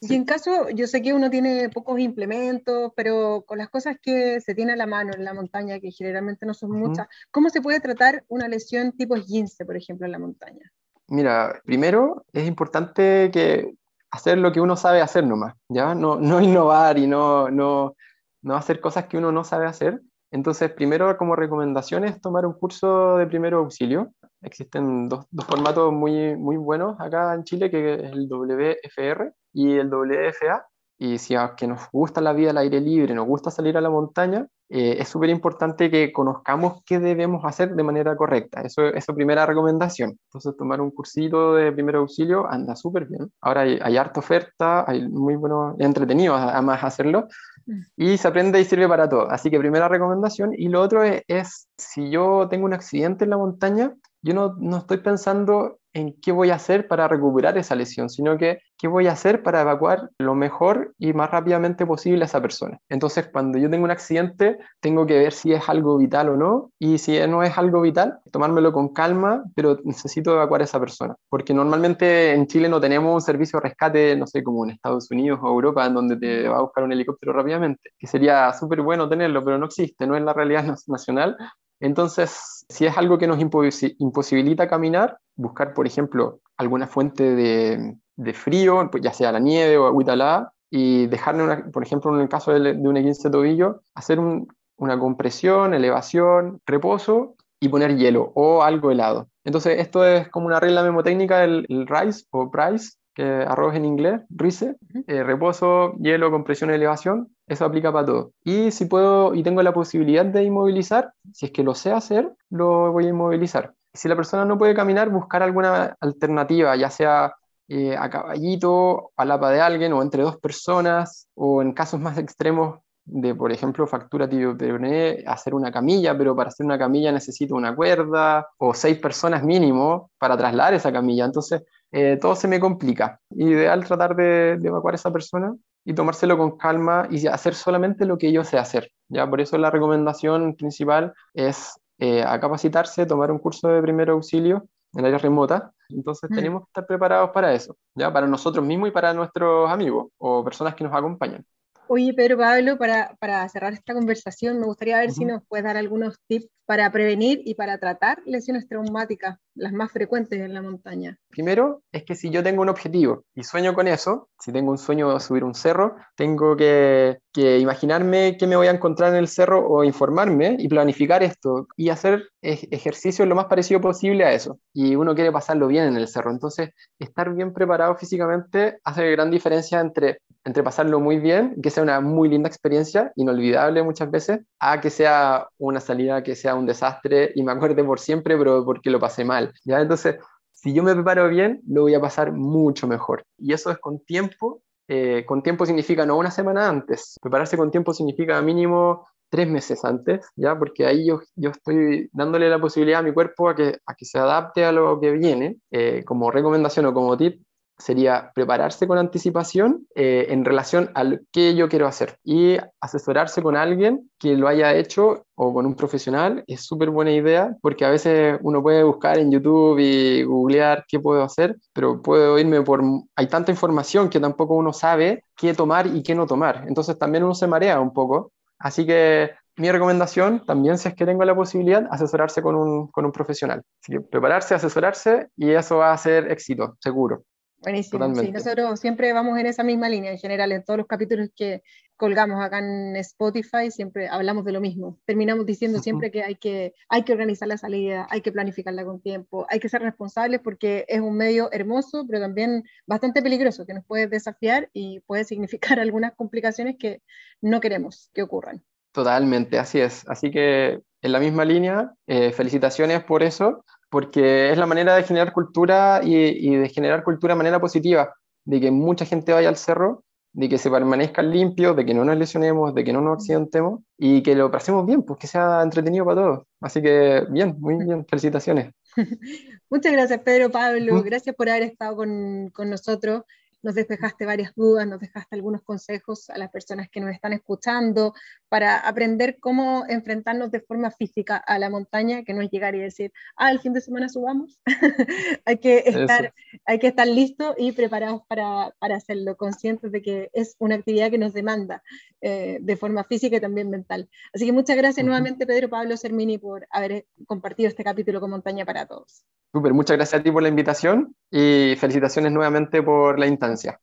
Y 0.00 0.14
en 0.14 0.24
caso, 0.24 0.68
yo 0.70 0.86
sé 0.88 1.00
que 1.00 1.12
uno 1.12 1.30
tiene 1.30 1.68
pocos 1.68 2.00
implementos, 2.00 2.92
pero 2.96 3.44
con 3.46 3.58
las 3.58 3.68
cosas 3.68 3.96
que 4.02 4.40
se 4.40 4.54
tiene 4.54 4.72
a 4.72 4.76
la 4.76 4.86
mano 4.86 5.12
en 5.14 5.24
la 5.24 5.32
montaña, 5.32 5.78
que 5.78 5.92
generalmente 5.92 6.44
no 6.44 6.54
son 6.54 6.72
muchas, 6.72 7.06
¿cómo 7.30 7.50
se 7.50 7.60
puede 7.60 7.78
tratar 7.78 8.24
una 8.28 8.48
lesión 8.48 8.92
tipo 8.92 9.14
esguince, 9.14 9.64
por 9.64 9.76
ejemplo, 9.76 10.06
en 10.06 10.12
la 10.12 10.18
montaña? 10.18 10.72
Mira, 11.08 11.60
primero 11.64 12.24
es 12.32 12.48
importante 12.48 13.30
que 13.32 13.74
hacer 14.10 14.38
lo 14.38 14.50
que 14.50 14.60
uno 14.60 14.76
sabe 14.76 15.00
hacer 15.00 15.24
nomás, 15.24 15.54
¿ya? 15.68 15.94
No, 15.94 16.16
no 16.16 16.40
innovar 16.40 16.98
y 16.98 17.06
no, 17.06 17.48
no, 17.48 17.94
no 18.42 18.54
hacer 18.56 18.80
cosas 18.80 19.06
que 19.06 19.18
uno 19.18 19.32
no 19.32 19.44
sabe 19.44 19.66
hacer. 19.66 20.02
Entonces, 20.30 20.70
primero 20.72 21.16
como 21.16 21.36
recomendación 21.36 22.04
es 22.04 22.20
tomar 22.20 22.46
un 22.46 22.54
curso 22.54 23.16
de 23.16 23.26
primero 23.26 23.58
auxilio, 23.58 24.12
Existen 24.42 25.08
dos, 25.08 25.24
dos, 25.30 25.46
formatos 25.46 25.92
muy, 25.92 26.36
muy 26.36 26.56
buenos 26.56 27.00
acá 27.00 27.32
en 27.34 27.44
Chile, 27.44 27.70
que 27.70 27.94
es 27.94 28.12
el 28.12 28.28
WFR 28.28 29.32
y 29.52 29.74
el 29.74 29.88
WFA. 29.88 30.66
Y 30.98 31.18
si 31.18 31.34
a 31.34 31.54
que 31.56 31.66
nos 31.66 31.90
gusta 31.90 32.20
la 32.20 32.32
vida 32.32 32.50
al 32.50 32.58
aire 32.58 32.80
libre, 32.80 33.14
nos 33.14 33.26
gusta 33.26 33.50
salir 33.50 33.76
a 33.76 33.80
la 33.80 33.90
montaña, 33.90 34.46
eh, 34.74 34.96
es 35.00 35.08
súper 35.08 35.28
importante 35.28 35.90
que 35.90 36.12
conozcamos 36.12 36.82
qué 36.86 36.98
debemos 36.98 37.44
hacer 37.44 37.74
de 37.74 37.82
manera 37.82 38.16
correcta. 38.16 38.62
Eso 38.62 38.86
es 38.86 39.04
primera 39.14 39.44
recomendación. 39.44 40.18
Entonces, 40.28 40.56
tomar 40.56 40.80
un 40.80 40.90
cursito 40.90 41.54
de 41.54 41.72
primer 41.72 41.96
auxilio 41.96 42.50
anda 42.50 42.74
súper 42.74 43.06
bien. 43.06 43.30
Ahora 43.42 43.62
hay, 43.62 43.78
hay, 43.82 43.98
harta 43.98 44.20
oferta, 44.20 44.90
hay 44.90 45.06
muy 45.08 45.36
bueno, 45.36 45.76
entretenido 45.78 46.34
además 46.34 46.82
hacerlo, 46.82 47.26
mm. 47.66 47.80
y 47.96 48.16
se 48.16 48.28
aprende 48.28 48.60
y 48.60 48.64
sirve 48.64 48.88
para 48.88 49.08
todo. 49.08 49.30
Así 49.30 49.50
que 49.50 49.58
primera 49.58 49.88
recomendación. 49.88 50.52
Y 50.56 50.68
lo 50.68 50.80
otro 50.80 51.02
es, 51.02 51.22
es 51.28 51.68
si 51.76 52.10
yo 52.10 52.48
tengo 52.48 52.64
un 52.64 52.72
accidente 52.72 53.24
en 53.24 53.30
la 53.30 53.36
montaña, 53.36 53.92
yo 54.22 54.32
no, 54.34 54.54
no, 54.58 54.78
estoy 54.78 54.98
pensando 54.98 55.80
en 55.92 56.14
qué 56.20 56.32
voy 56.32 56.50
a 56.50 56.56
hacer 56.56 56.88
para 56.88 57.08
recuperar 57.08 57.56
esa 57.58 57.74
lesión, 57.74 58.08
sino 58.08 58.38
que 58.38 58.58
qué 58.78 58.88
voy 58.88 59.06
a 59.06 59.12
hacer 59.12 59.42
para 59.42 59.60
evacuar 59.60 60.10
lo 60.18 60.34
mejor 60.34 60.92
y 60.98 61.12
más 61.12 61.30
rápidamente 61.30 61.86
posible 61.86 62.24
a 62.24 62.26
esa 62.26 62.42
persona. 62.42 62.78
Entonces, 62.88 63.28
cuando 63.32 63.58
yo 63.58 63.70
tengo 63.70 63.84
un 63.84 63.90
accidente, 63.90 64.58
tengo 64.80 65.06
que 65.06 65.18
ver 65.18 65.32
si 65.32 65.52
es 65.52 65.68
algo 65.68 65.96
vital 65.98 66.30
o 66.30 66.36
no, 66.36 66.72
y 66.78 66.98
si 66.98 67.18
no 67.28 67.42
es 67.42 67.56
algo 67.56 67.80
vital, 67.80 68.18
tomármelo 68.32 68.72
con 68.72 68.92
calma, 68.92 69.44
pero 69.54 69.78
necesito 69.84 70.32
evacuar 70.32 70.62
a 70.62 70.64
esa 70.64 70.80
persona, 70.80 71.14
porque 71.28 71.54
normalmente 71.54 72.32
en 72.32 72.46
Chile 72.48 72.68
no 72.68 72.80
tenemos 72.80 73.14
un 73.14 73.20
servicio 73.20 73.60
de 73.60 73.68
rescate, 73.68 74.16
no 74.16 74.26
sé, 74.26 74.42
como 74.42 74.64
en 74.64 74.70
Estados 74.72 75.10
Unidos 75.10 75.38
o 75.42 75.48
Europa, 75.48 75.86
en 75.86 75.94
donde 75.94 76.16
te 76.16 76.48
va 76.48 76.58
a 76.58 76.62
buscar 76.62 76.82
un 76.84 76.92
helicóptero 76.92 77.32
rápidamente, 77.32 77.90
que 77.98 78.06
sería 78.06 78.52
súper 78.52 78.82
bueno 78.82 79.08
tenerlo, 79.08 79.44
pero 79.44 79.58
no 79.58 79.66
existe, 79.66 80.06
no 80.06 80.16
es 80.16 80.22
la 80.22 80.32
realidad 80.32 80.64
nacional, 80.88 81.36
entonces, 81.82 82.64
si 82.68 82.86
es 82.86 82.96
algo 82.96 83.18
que 83.18 83.26
nos 83.26 83.40
imposibilita 83.40 84.68
caminar, 84.68 85.18
buscar, 85.34 85.74
por 85.74 85.84
ejemplo, 85.84 86.38
alguna 86.56 86.86
fuente 86.86 87.34
de, 87.34 88.32
frío, 88.34 88.88
pues 88.90 89.02
ya 89.02 89.12
sea 89.12 89.32
la 89.32 89.40
nieve 89.40 89.76
o 89.78 89.86
agüita 89.86 90.12
helada, 90.12 90.52
y 90.70 91.08
dejarle, 91.08 91.64
por 91.72 91.82
ejemplo, 91.82 92.14
en 92.14 92.22
el 92.22 92.28
caso 92.28 92.52
de, 92.52 92.70
un 92.70 92.94
15 92.94 93.28
de 93.28 93.32
tobillo, 93.32 93.80
hacer 93.96 94.20
una 94.20 94.98
compresión, 94.98 95.74
elevación, 95.74 96.60
reposo 96.66 97.34
y 97.60 97.68
poner 97.68 97.96
hielo 97.96 98.30
o 98.36 98.62
algo 98.62 98.92
helado. 98.92 99.28
Entonces, 99.42 99.80
esto 99.80 100.04
es 100.04 100.28
como 100.28 100.46
una 100.46 100.60
regla 100.60 100.84
memotécnica 100.84 101.42
el 101.42 101.86
RISE 101.88 102.26
o 102.30 102.48
PRICE, 102.48 102.92
que 103.14 103.24
arroz 103.24 103.74
en 103.74 103.84
inglés, 103.84 104.22
RICE, 104.30 104.76
eh, 105.06 105.22
reposo, 105.22 105.94
hielo, 105.98 106.30
compresión, 106.30 106.70
elevación, 106.70 107.28
eso 107.52 107.64
aplica 107.64 107.92
para 107.92 108.06
todo. 108.06 108.32
Y 108.44 108.70
si 108.70 108.86
puedo 108.86 109.34
y 109.34 109.42
tengo 109.42 109.62
la 109.62 109.72
posibilidad 109.72 110.24
de 110.24 110.44
inmovilizar, 110.44 111.12
si 111.32 111.46
es 111.46 111.52
que 111.52 111.62
lo 111.62 111.74
sé 111.74 111.92
hacer, 111.92 112.32
lo 112.50 112.92
voy 112.92 113.06
a 113.06 113.10
inmovilizar. 113.10 113.74
Si 113.92 114.08
la 114.08 114.16
persona 114.16 114.44
no 114.44 114.58
puede 114.58 114.74
caminar, 114.74 115.10
buscar 115.10 115.42
alguna 115.42 115.96
alternativa, 116.00 116.74
ya 116.76 116.90
sea 116.90 117.34
eh, 117.68 117.96
a 117.96 118.10
caballito, 118.10 119.12
a 119.16 119.24
lapa 119.24 119.50
de 119.50 119.60
alguien 119.60 119.92
o 119.92 120.02
entre 120.02 120.22
dos 120.22 120.38
personas, 120.38 121.28
o 121.34 121.62
en 121.62 121.72
casos 121.72 122.00
más 122.00 122.18
extremos 122.18 122.80
de, 123.04 123.34
por 123.34 123.52
ejemplo, 123.52 123.86
factura 123.86 124.28
tibio-peroné, 124.28 125.24
hacer 125.26 125.54
una 125.54 125.72
camilla, 125.72 126.16
pero 126.16 126.36
para 126.36 126.48
hacer 126.48 126.64
una 126.64 126.78
camilla 126.78 127.10
necesito 127.12 127.54
una 127.54 127.74
cuerda 127.74 128.46
o 128.58 128.74
seis 128.74 128.98
personas 128.98 129.42
mínimo 129.42 130.10
para 130.18 130.36
trasladar 130.36 130.74
esa 130.74 130.92
camilla. 130.92 131.24
Entonces, 131.24 131.62
eh, 131.90 132.18
todo 132.20 132.34
se 132.34 132.48
me 132.48 132.60
complica. 132.60 133.20
Ideal 133.30 133.84
tratar 133.84 134.16
de, 134.16 134.52
evacuar 134.62 134.94
a 134.94 134.96
esa 134.96 135.12
persona 135.12 135.54
y 135.84 135.94
tomárselo 135.94 136.38
con 136.38 136.56
calma 136.56 137.06
y 137.10 137.26
hacer 137.26 137.54
solamente 137.54 138.04
lo 138.06 138.18
que 138.18 138.32
yo 138.32 138.44
sé 138.44 138.58
hacer. 138.58 138.90
¿ya? 139.08 139.28
Por 139.28 139.40
eso 139.40 139.58
la 139.58 139.70
recomendación 139.70 140.54
principal 140.54 141.12
es 141.34 141.78
eh, 141.98 142.22
a 142.22 142.38
capacitarse, 142.40 143.06
tomar 143.06 143.30
un 143.30 143.38
curso 143.38 143.68
de 143.68 143.82
primer 143.82 144.10
auxilio 144.10 144.66
en 144.94 145.04
área 145.04 145.18
remota. 145.18 145.72
Entonces 145.88 146.30
mm. 146.30 146.34
tenemos 146.34 146.62
que 146.62 146.68
estar 146.68 146.86
preparados 146.86 147.30
para 147.30 147.52
eso, 147.52 147.76
¿ya? 147.94 148.12
para 148.12 148.26
nosotros 148.26 148.64
mismos 148.64 148.88
y 148.88 148.92
para 148.92 149.12
nuestros 149.12 149.70
amigos 149.70 150.08
o 150.18 150.44
personas 150.44 150.74
que 150.74 150.84
nos 150.84 150.94
acompañan. 150.94 151.44
Oye, 151.88 152.14
Pedro 152.14 152.38
Pablo, 152.38 152.78
para, 152.78 153.16
para 153.18 153.48
cerrar 153.48 153.72
esta 153.72 153.92
conversación, 153.94 154.58
me 154.58 154.66
gustaría 154.66 154.98
ver 154.98 155.10
si 155.10 155.24
nos 155.24 155.42
puedes 155.46 155.64
dar 155.64 155.76
algunos 155.76 156.16
tips 156.26 156.48
para 156.64 156.90
prevenir 156.90 157.42
y 157.44 157.54
para 157.54 157.78
tratar 157.78 158.22
lesiones 158.24 158.66
traumáticas, 158.68 159.36
las 159.54 159.72
más 159.72 159.92
frecuentes 159.92 160.40
en 160.40 160.54
la 160.54 160.62
montaña. 160.62 161.18
Primero 161.28 161.82
es 161.92 162.04
que 162.04 162.14
si 162.14 162.30
yo 162.30 162.42
tengo 162.42 162.62
un 162.62 162.68
objetivo 162.68 163.24
y 163.34 163.42
sueño 163.42 163.74
con 163.74 163.88
eso, 163.88 164.30
si 164.38 164.52
tengo 164.52 164.70
un 164.70 164.78
sueño 164.78 165.12
de 165.12 165.20
subir 165.20 165.44
un 165.44 165.54
cerro, 165.54 165.96
tengo 166.16 166.56
que, 166.56 167.18
que 167.32 167.58
imaginarme 167.58 168.36
qué 168.38 168.46
me 168.46 168.56
voy 168.56 168.68
a 168.68 168.70
encontrar 168.70 169.10
en 169.10 169.16
el 169.16 169.28
cerro 169.28 169.66
o 169.68 169.84
informarme 169.84 170.56
y 170.58 170.68
planificar 170.68 171.22
esto 171.22 171.66
y 171.76 171.90
hacer 171.90 172.30
ejercicio 172.40 173.26
lo 173.26 173.34
más 173.34 173.46
parecido 173.46 173.80
posible 173.80 174.24
a 174.24 174.32
eso. 174.32 174.58
Y 174.72 174.94
uno 174.94 175.14
quiere 175.14 175.32
pasarlo 175.32 175.66
bien 175.66 175.84
en 175.84 175.96
el 175.96 176.08
cerro. 176.08 176.30
Entonces, 176.30 176.70
estar 176.98 177.34
bien 177.34 177.52
preparado 177.52 177.96
físicamente 177.96 178.78
hace 178.84 179.10
gran 179.10 179.30
diferencia 179.30 179.80
entre 179.80 180.20
entre 180.44 180.62
pasarlo 180.62 181.00
muy 181.00 181.18
bien, 181.18 181.56
que 181.62 181.70
sea 181.70 181.82
una 181.82 182.00
muy 182.00 182.28
linda 182.28 182.48
experiencia, 182.48 183.12
inolvidable 183.16 183.82
muchas 183.82 184.10
veces, 184.10 184.40
a 184.58 184.80
que 184.80 184.90
sea 184.90 185.48
una 185.58 185.80
salida 185.80 186.22
que 186.22 186.34
sea 186.34 186.54
un 186.54 186.66
desastre 186.66 187.32
y 187.34 187.42
me 187.42 187.52
acuerde 187.52 187.84
por 187.84 188.00
siempre, 188.00 188.36
pero 188.36 188.64
porque 188.64 188.90
lo 188.90 188.98
pasé 188.98 189.24
mal. 189.24 189.52
¿ya? 189.64 189.80
Entonces, 189.80 190.16
si 190.62 190.72
yo 190.72 190.82
me 190.82 190.94
preparo 190.94 191.28
bien, 191.28 191.60
lo 191.66 191.82
voy 191.82 191.94
a 191.94 192.00
pasar 192.00 192.32
mucho 192.32 192.86
mejor. 192.86 193.24
Y 193.38 193.52
eso 193.52 193.70
es 193.70 193.78
con 193.78 194.00
tiempo. 194.04 194.62
Eh, 194.88 195.24
con 195.26 195.42
tiempo 195.42 195.64
significa 195.66 196.06
no 196.06 196.16
una 196.16 196.30
semana 196.30 196.68
antes. 196.68 197.18
Prepararse 197.20 197.56
con 197.56 197.70
tiempo 197.70 197.94
significa 197.94 198.40
mínimo 198.42 199.06
tres 199.28 199.48
meses 199.48 199.84
antes, 199.84 200.28
¿ya? 200.36 200.58
Porque 200.58 200.86
ahí 200.86 201.06
yo, 201.06 201.20
yo 201.36 201.50
estoy 201.50 202.10
dándole 202.12 202.50
la 202.50 202.60
posibilidad 202.60 203.00
a 203.00 203.02
mi 203.02 203.12
cuerpo 203.12 203.48
a 203.48 203.56
que, 203.56 203.78
a 203.86 203.94
que 203.94 204.04
se 204.04 204.18
adapte 204.18 204.64
a 204.64 204.72
lo 204.72 205.00
que 205.00 205.10
viene. 205.12 205.56
Eh, 205.70 206.04
como 206.04 206.30
recomendación 206.30 206.86
o 206.86 206.94
como 206.94 207.16
tip, 207.16 207.42
sería 207.78 208.30
prepararse 208.34 208.86
con 208.86 208.98
anticipación 208.98 209.86
eh, 209.94 210.26
en 210.30 210.44
relación 210.44 210.90
a 210.94 211.04
lo 211.04 211.18
que 211.32 211.54
yo 211.54 211.68
quiero 211.68 211.86
hacer 211.86 212.16
y 212.24 212.56
asesorarse 212.80 213.42
con 213.42 213.56
alguien 213.56 214.10
que 214.18 214.36
lo 214.36 214.48
haya 214.48 214.74
hecho 214.74 215.24
o 215.34 215.52
con 215.52 215.66
un 215.66 215.74
profesional 215.74 216.44
es 216.46 216.64
súper 216.64 216.90
buena 216.90 217.10
idea 217.10 217.56
porque 217.60 217.84
a 217.84 217.90
veces 217.90 218.38
uno 218.42 218.62
puede 218.62 218.82
buscar 218.82 219.18
en 219.18 219.30
YouTube 219.30 219.78
y 219.80 220.22
googlear 220.22 220.84
qué 220.86 221.00
puedo 221.00 221.22
hacer, 221.22 221.56
pero 221.72 222.00
puedo 222.00 222.38
irme 222.38 222.62
por... 222.62 222.82
Hay 223.16 223.26
tanta 223.26 223.50
información 223.50 224.08
que 224.08 224.20
tampoco 224.20 224.54
uno 224.54 224.72
sabe 224.72 225.24
qué 225.36 225.54
tomar 225.54 225.86
y 225.86 226.02
qué 226.02 226.14
no 226.14 226.26
tomar. 226.26 226.64
Entonces 226.68 226.98
también 226.98 227.24
uno 227.24 227.34
se 227.34 227.46
marea 227.46 227.80
un 227.80 227.92
poco. 227.92 228.32
Así 228.58 228.86
que 228.86 229.32
mi 229.56 229.70
recomendación, 229.70 230.44
también 230.46 230.78
si 230.78 230.88
es 230.88 230.94
que 230.94 231.04
tengo 231.04 231.24
la 231.24 231.34
posibilidad, 231.34 231.86
asesorarse 231.90 232.42
con 232.42 232.54
un, 232.54 232.86
con 232.88 233.04
un 233.04 233.12
profesional. 233.12 233.62
Prepararse, 234.10 234.54
asesorarse 234.54 235.28
y 235.36 235.50
eso 235.50 235.78
va 235.78 235.92
a 235.92 235.98
ser 235.98 236.30
éxito, 236.30 236.76
seguro. 236.80 237.24
Buenísimo, 237.62 238.12
sí, 238.16 238.32
nosotros 238.32 238.80
siempre 238.80 239.12
vamos 239.12 239.38
en 239.38 239.46
esa 239.46 239.62
misma 239.62 239.88
línea, 239.88 240.10
en 240.10 240.18
general, 240.18 240.50
en 240.50 240.64
todos 240.64 240.78
los 240.78 240.86
capítulos 240.88 241.28
que 241.34 241.62
colgamos 241.96 242.42
acá 242.42 242.58
en 242.58 242.96
Spotify, 242.96 243.70
siempre 243.70 244.08
hablamos 244.08 244.44
de 244.44 244.50
lo 244.50 244.60
mismo. 244.60 244.98
Terminamos 245.04 245.46
diciendo 245.46 245.78
siempre 245.78 246.10
que 246.10 246.24
hay, 246.24 246.34
que 246.34 246.74
hay 246.88 247.04
que 247.04 247.12
organizar 247.12 247.46
la 247.46 247.56
salida, 247.56 248.08
hay 248.10 248.20
que 248.20 248.32
planificarla 248.32 248.84
con 248.84 249.00
tiempo, 249.00 249.46
hay 249.48 249.60
que 249.60 249.68
ser 249.68 249.82
responsables 249.82 250.40
porque 250.40 250.84
es 250.88 251.00
un 251.00 251.16
medio 251.16 251.48
hermoso, 251.52 252.04
pero 252.08 252.18
también 252.18 252.64
bastante 252.86 253.22
peligroso, 253.22 253.64
que 253.64 253.74
nos 253.74 253.84
puede 253.84 254.08
desafiar 254.08 254.68
y 254.72 254.98
puede 255.06 255.22
significar 255.24 255.78
algunas 255.80 256.14
complicaciones 256.14 256.74
que 256.76 257.00
no 257.40 257.60
queremos 257.60 258.10
que 258.12 258.22
ocurran. 258.22 258.64
Totalmente, 258.90 259.60
así 259.60 259.78
es. 259.78 260.04
Así 260.08 260.32
que 260.32 260.80
en 261.02 261.12
la 261.12 261.20
misma 261.20 261.44
línea, 261.44 261.92
eh, 262.08 262.32
felicitaciones 262.32 263.04
por 263.04 263.22
eso 263.22 263.64
porque 263.92 264.50
es 264.50 264.56
la 264.56 264.64
manera 264.64 264.96
de 264.96 265.02
generar 265.02 265.34
cultura 265.34 266.00
y, 266.02 266.56
de 266.56 266.68
generar 266.70 267.04
cultura 267.04 267.34
de 267.34 267.38
manera 267.38 267.60
positiva, 267.60 268.14
de 268.42 268.58
que 268.58 268.70
mucha 268.70 269.04
gente 269.04 269.34
vaya 269.34 269.50
al 269.50 269.58
cerro, 269.58 270.02
de 270.32 270.48
que 270.48 270.56
se 270.56 270.70
permanezca 270.70 271.20
limpio, 271.20 271.74
de 271.74 271.84
que 271.84 271.92
no 271.92 272.02
nos 272.02 272.16
lesionemos, 272.16 272.74
de 272.74 272.84
que 272.84 272.92
no 272.94 273.02
nos 273.02 273.18
accidentemos 273.18 273.80
y 273.98 274.22
que 274.22 274.34
lo 274.34 274.50
pasemos 274.50 274.86
bien, 274.86 275.02
pues 275.02 275.18
que 275.18 275.26
sea 275.26 275.60
entretenido 275.62 276.06
para 276.06 276.22
todos. 276.22 276.46
Así 276.62 276.80
que 276.80 277.26
bien, 277.28 277.56
muy 277.58 277.84
bien, 277.84 278.06
felicitaciones. 278.06 278.72
Muchas 279.68 279.92
gracias 279.92 280.20
Pedro, 280.20 280.50
Pablo, 280.50 280.94
¿Mm? 280.94 281.02
gracias 281.02 281.36
por 281.36 281.50
haber 281.50 281.64
estado 281.64 281.94
con, 281.94 282.48
con 282.48 282.70
nosotros 282.70 283.24
nos 283.62 283.74
despejaste 283.76 284.26
varias 284.26 284.54
dudas, 284.54 284.86
nos 284.86 285.00
dejaste 285.00 285.36
algunos 285.36 285.62
consejos 285.62 286.28
a 286.30 286.38
las 286.38 286.50
personas 286.50 286.88
que 286.90 287.00
nos 287.00 287.14
están 287.14 287.32
escuchando 287.32 288.12
para 288.52 288.76
aprender 288.76 289.38
cómo 289.40 289.86
enfrentarnos 289.88 290.50
de 290.50 290.60
forma 290.60 290.90
física 290.90 291.38
a 291.38 291.58
la 291.58 291.70
montaña, 291.70 292.22
que 292.22 292.34
no 292.34 292.42
es 292.42 292.50
llegar 292.50 292.74
y 292.74 292.80
decir, 292.80 293.10
ah, 293.34 293.50
el 293.50 293.60
fin 293.60 293.72
de 293.72 293.80
semana 293.80 294.10
subamos. 294.10 294.60
hay, 295.46 295.56
que 295.56 295.78
estar, 295.86 296.34
hay 296.66 296.78
que 296.78 296.88
estar 296.88 297.08
listos 297.08 297.54
y 297.56 297.72
preparados 297.72 298.20
para, 298.28 298.74
para, 298.78 298.96
hacerlo, 298.96 299.38
conscientes 299.38 299.90
de 299.90 300.02
que 300.02 300.28
es 300.34 300.54
una 300.58 300.74
actividad 300.74 301.10
que 301.10 301.16
nos 301.16 301.32
demanda 301.32 301.82
eh, 302.20 302.58
de 302.60 302.76
forma 302.76 303.04
física 303.04 303.38
y 303.38 303.40
también 303.40 303.70
mental. 303.70 304.10
Así 304.34 304.44
que 304.44 304.52
muchas 304.52 304.76
gracias 304.76 305.06
nuevamente, 305.06 305.46
Pedro 305.46 305.70
Pablo 305.70 305.96
Sermini, 305.96 306.36
por 306.36 306.66
haber 306.70 307.06
compartido 307.26 307.70
este 307.70 307.82
capítulo 307.82 308.20
con 308.20 308.32
Montaña 308.32 308.66
para 308.66 308.84
Todos. 308.84 309.24
Súper, 309.50 309.72
muchas 309.72 309.96
gracias 309.96 310.20
a 310.20 310.22
ti 310.22 310.30
por 310.30 310.42
la 310.42 310.50
invitación 310.50 311.16
y 311.30 311.74
felicitaciones 311.78 312.30
nuevamente 312.32 312.82
por 312.82 313.18
la 313.18 313.26
instancia. 313.26 313.80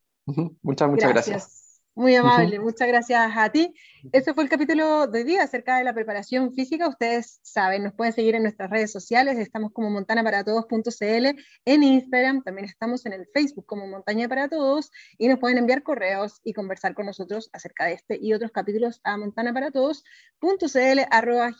Muchas, 0.62 0.92
muchas 0.92 1.10
gracias. 1.10 1.69
Muy 1.96 2.16
amable, 2.16 2.60
muchas 2.60 2.88
gracias 2.88 3.32
a 3.36 3.50
ti. 3.50 3.74
Ese 4.14 4.34
fue 4.34 4.44
el 4.44 4.50
capítulo 4.50 5.08
de 5.08 5.20
hoy 5.20 5.26
día 5.26 5.44
acerca 5.44 5.78
de 5.78 5.84
la 5.84 5.94
preparación 5.94 6.54
física. 6.54 6.88
Ustedes 6.88 7.40
saben, 7.44 7.84
nos 7.84 7.94
pueden 7.94 8.14
seguir 8.14 8.36
en 8.36 8.44
nuestras 8.44 8.70
redes 8.70 8.92
sociales. 8.92 9.38
Estamos 9.38 9.74
como 9.74 9.90
montanaparatodos.cl 9.90 11.26
en 11.66 11.84
Instagram. 11.84 12.42
También 12.44 12.66
estamos 12.66 13.06
en 13.06 13.14
el 13.14 13.28
Facebook 13.34 13.66
como 13.66 13.86
Montaña 13.88 14.30
para 14.30 14.48
Todos 14.48 14.92
y 15.18 15.28
nos 15.28 15.40
pueden 15.40 15.58
enviar 15.58 15.84
correos 15.84 16.40
y 16.44 16.54
conversar 16.54 16.94
con 16.94 17.06
nosotros 17.06 17.50
acerca 17.52 17.86
de 17.86 17.94
este 17.94 18.18
y 18.22 18.34
otros 18.34 18.52
capítulos 18.52 19.02
a 19.04 19.18
montanaparatodos.cl 19.18 21.00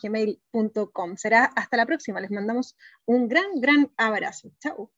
gmail.com. 0.02 1.16
Será 1.16 1.44
hasta 1.44 1.76
la 1.76 1.86
próxima. 1.86 2.20
Les 2.20 2.30
mandamos 2.30 2.76
un 3.04 3.28
gran, 3.28 3.60
gran 3.60 3.92
abrazo. 3.96 4.50
Chao. 4.58 4.90